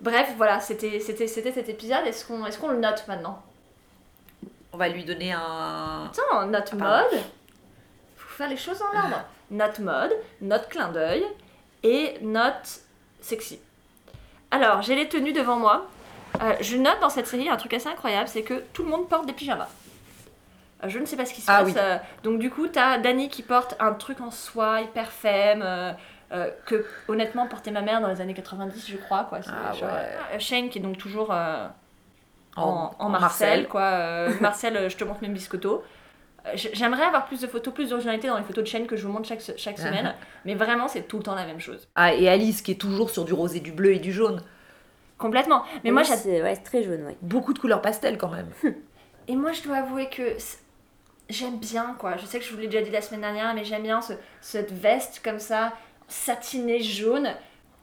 [0.00, 1.20] Bref, voilà, c'était cet
[1.68, 2.06] épisode.
[2.06, 3.42] Est-ce qu'on est qu'on le note maintenant?
[4.72, 6.10] On va lui donner un.
[6.12, 6.76] Attends, note Ah,
[7.10, 7.20] mode.
[8.16, 9.24] Faut faire les choses en ordre.
[9.50, 11.24] Note mode, note clin d'œil
[11.82, 12.80] et note
[13.20, 13.60] sexy.
[14.50, 15.86] Alors, j'ai les tenues devant moi.
[16.42, 19.08] Euh, je note dans cette série un truc assez incroyable, c'est que tout le monde
[19.08, 19.68] porte des pyjamas.
[20.82, 21.66] Euh, je ne sais pas ce qui se Ah passe.
[21.66, 21.74] oui.
[21.76, 25.62] euh, donc du coup, t'as Dani qui porte un truc en soie hyper femme,
[26.34, 29.24] euh, euh, que honnêtement portait ma mère dans les années 90, je crois.
[29.24, 29.40] Quoi.
[29.48, 30.34] Ah genre, ouais.
[30.34, 31.66] euh, Shane qui est donc toujours euh,
[32.56, 33.82] en, en Marcel, quoi.
[33.82, 35.82] Euh, Marcel, euh, je te montre mes biscottos.
[36.46, 39.06] Euh, J'aimerais avoir plus de photos, plus d'originalité dans les photos de Shane que je
[39.06, 40.14] vous montre chaque, chaque semaine,
[40.44, 41.88] mais vraiment c'est tout le temps la même chose.
[41.94, 44.42] Ah, et Alice qui est toujours sur du rosé, du bleu et du jaune.
[45.16, 45.62] Complètement.
[45.84, 47.16] Mais moi, Oui, j'ad- c'est ouais, très jaune, ouais.
[47.22, 48.48] Beaucoup de couleurs pastel quand même.
[49.28, 50.22] Et moi, je dois avouer que
[51.30, 52.16] j'aime bien, quoi.
[52.18, 54.12] Je sais que je vous l'ai déjà dit la semaine dernière, mais j'aime bien ce-
[54.42, 55.72] cette veste comme ça,
[56.08, 57.28] satinée jaune.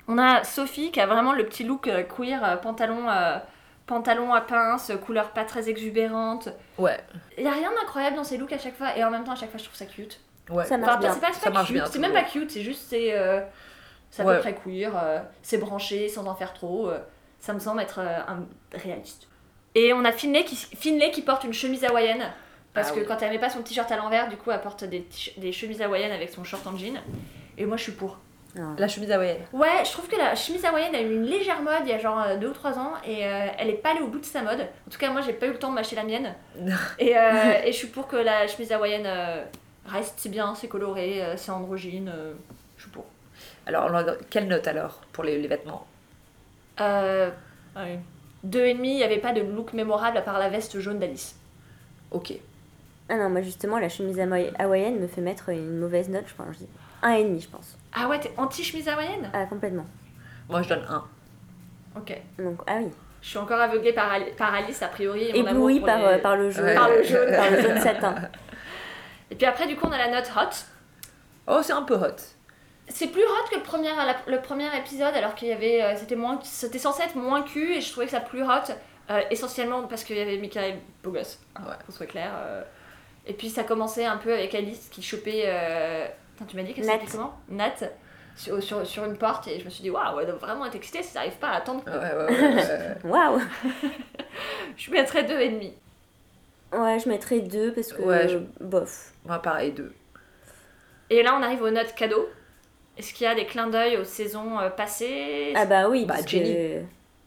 [0.07, 3.37] On a Sophie qui a vraiment le petit look euh, queer, euh, pantalon, euh,
[3.87, 6.49] pantalon à pince, couleur pas très exubérante.
[6.77, 6.99] Ouais.
[7.37, 9.33] Il y a rien d'incroyable dans ces looks à chaque fois, et en même temps,
[9.33, 10.19] à chaque fois, je trouve ça cute.
[10.49, 10.65] ouais.
[10.65, 11.13] Ça marche Enfin, bien.
[11.13, 13.17] c'est pas, c'est Ça pas marche cute, bien, c'est même pas cute, c'est juste, c'est
[13.17, 13.41] euh,
[14.09, 14.35] c'est à Ouais.
[14.35, 16.89] peu près queer, euh, c'est branché sans en faire trop.
[16.89, 16.99] euh,
[17.39, 18.45] ça me semble être euh, un
[18.77, 19.27] réaliste.
[19.75, 22.31] Et on a Finlay qui, Finlay qui porte une chemise hawaïenne.
[22.73, 23.05] Parce Ah que oui.
[23.07, 25.05] quand elle met pas son t-shirt à l'envers, du coup, elle porte des,
[25.37, 26.99] des chemises hawaïennes avec son short en jean.
[27.61, 28.17] Et moi, je suis pour.
[28.57, 28.73] Ah.
[28.77, 29.37] La chemise hawaïenne.
[29.53, 31.99] Ouais, je trouve que la chemise hawaïenne a eu une légère mode il y a
[31.99, 34.41] genre 2 ou 3 ans et euh, elle est pas allée au bout de sa
[34.41, 34.59] mode.
[34.59, 36.33] En tout cas, moi j'ai pas eu le temps de m'acheter la mienne.
[36.99, 39.43] et, euh, et je suis pour que la chemise hawaïenne euh,
[39.85, 42.11] reste, c'est bien, c'est coloré, euh, c'est androgyne.
[42.13, 42.33] euh,
[42.75, 43.05] je suis pour.
[43.67, 43.89] Alors,
[44.29, 45.85] quelle note alors pour les, les vêtements?
[46.81, 47.29] Euh,
[47.77, 47.99] ouais.
[48.43, 50.99] Deux et demi, il n'y avait pas de look mémorable à part la veste jaune
[50.99, 51.35] d'Alice.
[52.11, 52.33] Ok.
[53.07, 56.33] Ah non, moi justement, la chemise hawaï- hawaïenne me fait mettre une mauvaise note, je
[56.33, 56.47] pense.
[56.53, 56.67] Je dis
[57.03, 57.77] un et demi, je pense.
[57.93, 59.29] Ah ouais, t'es anti-chemise hawaïenne?
[59.33, 59.85] Ah, complètement.
[60.49, 61.03] Moi, je donne un.
[61.97, 62.15] Ok.
[62.39, 62.91] Donc, ah oui.
[63.21, 65.29] Je suis encore aveuglée par, Ali- par Alice, a priori.
[65.29, 66.65] et mon amour Ébloui pour par, les- euh, par le jaune.
[66.65, 66.75] Ouais.
[66.75, 67.35] Par le jaune.
[67.35, 68.15] par le jaune satin.
[69.31, 70.55] Et puis après, du coup, on a la note hot.
[71.47, 72.15] Oh, c'est un peu hot.
[72.89, 75.95] C'est plus hot que le premier, la- le premier épisode, alors qu'il y avait, euh,
[75.95, 78.47] c'était moins, c'était censé être moins cul et je trouvais que ça plus hot,
[79.09, 80.37] euh, essentiellement parce qu'il y avait
[81.05, 81.75] gosse, hein, Ouais.
[81.85, 82.31] qu'on soit clair.
[82.35, 82.63] euh.
[83.27, 86.07] Et puis ça commençait un peu avec Alice qui chopait, euh...
[86.47, 86.93] tu m'as dit qu'elle Nat.
[86.93, 87.33] s'appelait comment?
[87.49, 87.73] Nat,
[88.35, 90.75] sur, sur, sur une porte et je me suis dit waouh, elle doit vraiment être
[90.75, 91.83] excitée si n'arrive pas à attendre.
[91.85, 92.97] Ouais, ouais, ouais, ouais.
[93.03, 93.41] Waouh
[94.77, 95.73] Je mettrais deux et demi.
[96.73, 98.01] Ouais, je mettrais deux parce que.
[98.01, 99.11] Ouais, je- Bof.
[99.25, 99.93] Moi, pareil, deux.
[101.09, 102.29] Et là, on arrive aux notes cadeaux.
[102.97, 105.53] Est-ce qu'il y a des clins d'œil aux saisons euh, passées?
[105.55, 106.53] Ah bah oui, Bah, parce Jenny.
[106.53, 106.81] que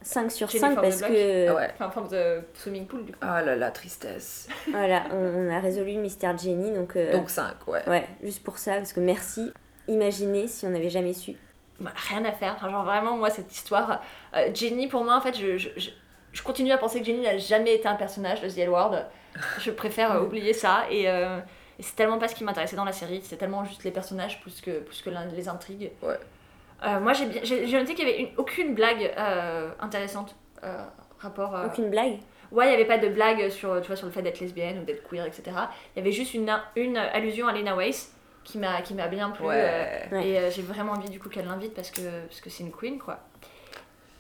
[0.05, 1.49] 5 sur Jenny 5 forme de parce que.
[1.49, 1.71] Ah ouais.
[1.75, 3.19] Enfin, en forme de swimming pool, du coup.
[3.23, 4.49] Ah là là, tristesse.
[4.71, 6.95] Voilà, on, on a résolu le mystère Jenny donc.
[6.97, 7.89] euh, Donc 5, ouais.
[7.89, 9.53] Ouais, juste pour ça, parce que merci.
[9.89, 11.35] Imaginez si on n'avait jamais su.
[11.81, 12.55] Bah, rien à faire.
[12.57, 14.01] Enfin, genre vraiment, moi, cette histoire.
[14.37, 15.91] euh, Jenny, pour moi, en fait, je, je, je,
[16.33, 18.71] je continue à penser que Jenny n'a jamais été un personnage de The L.
[19.59, 20.85] Je préfère euh, oublier ça.
[20.91, 21.39] Et, euh,
[21.79, 23.21] et c'est tellement pas ce qui m'intéressait dans la série.
[23.25, 25.91] C'est tellement juste les personnages plus que, plus que les intrigues.
[26.03, 26.19] Ouais.
[26.83, 30.35] Euh, moi, j'ai j'ai j'ai noté qu'il y avait une- aucune blague euh, intéressante.
[30.65, 30.85] euh,
[31.19, 31.55] rapport.
[31.57, 32.19] euh, Aucune blague?
[32.53, 34.79] Ouais, il n'y avait pas de blague sur, tu vois, sur le fait d'être lesbienne
[34.81, 35.43] ou d'être queer, etc.
[35.95, 38.13] Il y avait juste une, une allusion à Lena Weiss
[38.45, 39.45] qui m'a qui m'a bien plu.
[39.47, 40.09] euh, Ouais.
[40.13, 40.29] Ouais.
[40.29, 42.73] et euh, j'ai vraiment envie du coup qu'elle l'invite parce que parce que c'est une
[42.73, 43.19] queen quoi.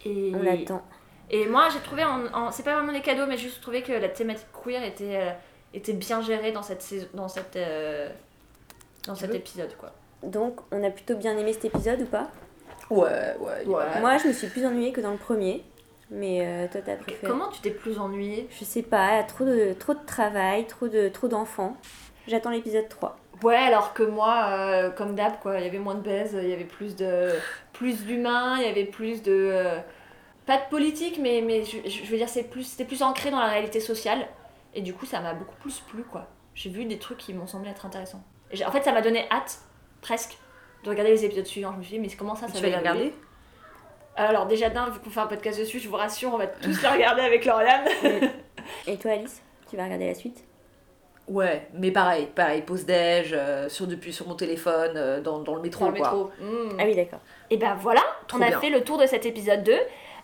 [0.06, 0.82] Et, On l'attend.
[1.30, 3.92] et moi j'ai trouvé en, en- c'est pas vraiment des cadeaux mais juste trouvé que
[3.92, 5.30] la thématique queer était euh,
[5.74, 8.08] était bien gérée dans cette saison dans cette euh,
[9.06, 9.92] dans cet épisode quoi.
[10.26, 12.30] Donc, on a plutôt bien aimé cet épisode ou pas?
[12.90, 13.66] Ouais, ouais.
[13.66, 14.00] Ouais.
[14.00, 15.64] Moi, je me suis plus ennuyée que dans le premier.
[16.10, 17.26] Mais euh, toi, t'as préféré.
[17.26, 18.48] Comment tu t'es plus ennuyée?
[18.50, 21.76] Je sais pas, trop de, trop de travail, trop de trop d'enfants.
[22.28, 23.16] J'attends l'épisode 3.
[23.42, 26.48] Ouais, alors que moi, euh, comme d'hab, quoi, il y avait moins de baise, il
[26.48, 27.30] y avait plus de
[27.72, 29.78] plus d'humains, il y avait plus de euh,
[30.46, 33.40] pas de politique, mais mais je, je veux dire c'est plus c'était plus ancré dans
[33.40, 34.28] la réalité sociale
[34.74, 36.28] et du coup ça m'a beaucoup plus plu quoi.
[36.54, 38.22] J'ai vu des trucs qui m'ont semblé être intéressants.
[38.64, 39.58] En fait, ça m'a donné hâte
[40.04, 40.36] presque
[40.84, 41.72] de regarder les épisodes suivants.
[41.72, 43.12] Je me suis dit mais comment ça ça Tu va vas les regarder?
[44.16, 46.80] Alors déjà d'un, vu qu'on fait un podcast dessus, je vous rassure, on va tous
[46.82, 47.88] les regarder avec Lauriane.
[48.86, 50.44] Et toi, Alice Tu vas regarder la suite?
[51.26, 55.54] Ouais, mais pareil, pareil, pause déj, euh, sur, depuis sur mon téléphone, euh, dans, dans
[55.54, 56.10] le métro, Dans le quoi.
[56.10, 56.30] métro.
[56.38, 56.76] Mm.
[56.78, 57.20] Ah oui, d'accord.
[57.50, 58.60] Et ben voilà, Trop on a bien.
[58.60, 59.72] fait le tour de cet épisode 2.
[59.72, 59.78] Euh,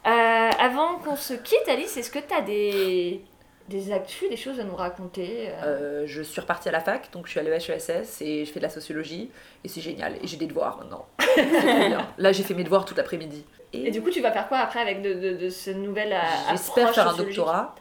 [0.06, 3.22] avant qu'on se quitte, Alice, est-ce que tu as des,
[3.70, 7.10] des actus, des choses à nous raconter euh Euh, je suis repartie à la fac,
[7.12, 9.30] donc je suis allée au HESS et je fais de la sociologie,
[9.64, 10.16] et c'est génial.
[10.22, 11.06] Et j'ai des devoirs maintenant.
[11.36, 12.06] Bien.
[12.18, 13.44] Là, j'ai fait mes devoirs tout l'après-midi.
[13.72, 16.18] Et du coup, tu vas faire quoi après avec de, de, de ce nouvel euh,
[16.50, 17.74] J'espère faire un doctorat.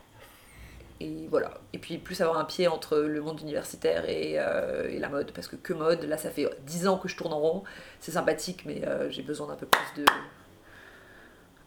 [1.01, 1.51] Et voilà.
[1.73, 5.31] Et puis plus avoir un pied entre le monde universitaire et, euh, et la mode.
[5.31, 7.63] Parce que que mode, là ça fait 10 ans que je tourne en rond.
[7.99, 10.05] C'est sympathique, mais euh, j'ai besoin d'un peu plus de.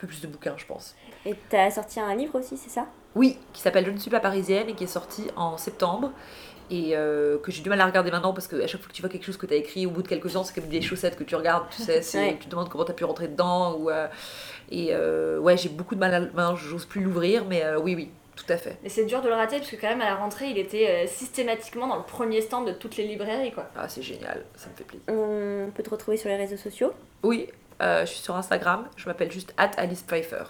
[0.02, 0.96] Peu plus de bouquins, je pense.
[1.24, 2.86] Et t'as sorti un livre aussi, c'est ça?
[3.14, 6.10] Oui, qui s'appelle Je ne suis pas parisienne et qui est sorti en septembre.
[6.70, 8.94] Et euh, que j'ai du mal à regarder maintenant parce que à chaque fois que
[8.96, 10.68] tu vois quelque chose que tu as écrit, au bout de quelques ans, c'est comme
[10.68, 12.36] des chaussettes que tu regardes, tu sais, Ouais.
[12.40, 13.76] tu te demandes comment tu as pu rentrer dedans.
[13.78, 14.08] Ou, euh,
[14.72, 17.94] et euh, ouais, j'ai beaucoup de mal à maintenant, j'ose plus l'ouvrir, mais euh, oui,
[17.94, 18.78] oui, tout à fait.
[18.82, 20.88] Mais c'est dur de le rater parce que quand même à la rentrée, il était
[20.88, 23.68] euh, systématiquement dans le premier stand de toutes les librairies quoi.
[23.76, 25.04] Ah, c'est génial, ça me fait plaisir.
[25.08, 26.92] On peut te retrouver sur les réseaux sociaux?
[27.22, 27.48] Oui,
[27.82, 30.44] je suis sur Instagram, je m'appelle juste Alice Pfeiffer.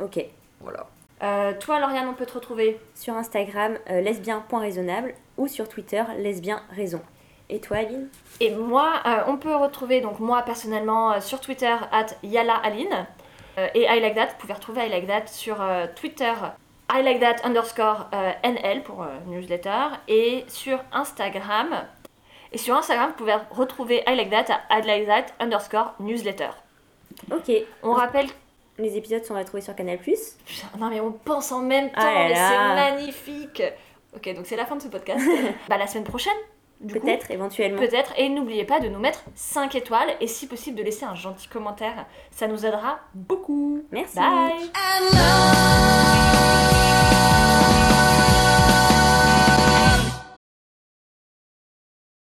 [0.00, 0.24] Ok.
[0.60, 0.86] Voilà.
[1.22, 6.62] Euh, toi, Lauriane, on peut te retrouver Sur Instagram, euh, lesbien.raisonnable ou sur Twitter, lesbien
[6.70, 7.00] raison.
[7.48, 8.08] Et toi, Aline?
[8.40, 13.06] Et moi, euh, on peut retrouver donc moi personnellement euh, sur Twitter at YalaAline
[13.58, 14.26] euh, et I like that.
[14.26, 16.32] Vous pouvez retrouver I like that sur euh, Twitter
[16.90, 21.84] I like that underscore euh, NL pour euh, newsletter et sur Instagram.
[22.52, 26.50] Et sur Instagram, vous pouvez retrouver I like that à I like that underscore newsletter.
[27.32, 27.50] Ok.
[27.82, 28.26] On rappelle.
[28.78, 29.98] Les épisodes sont retrouvés sur Canal+.
[29.98, 30.16] Putain,
[30.78, 32.48] non mais on pense en même temps, Ah là mais là.
[32.48, 33.62] c'est magnifique.
[34.14, 35.24] Ok, donc c'est la fin de ce podcast.
[35.68, 36.32] bah la semaine prochaine.
[36.80, 37.00] du coup.
[37.00, 37.80] Peut-être, éventuellement.
[37.80, 38.12] Peut-être.
[38.16, 41.48] Et n'oubliez pas de nous mettre 5 étoiles et si possible de laisser un gentil
[41.48, 42.06] commentaire.
[42.30, 43.82] Ça nous aidera beaucoup.
[43.90, 44.16] Merci.
[44.16, 44.70] Bye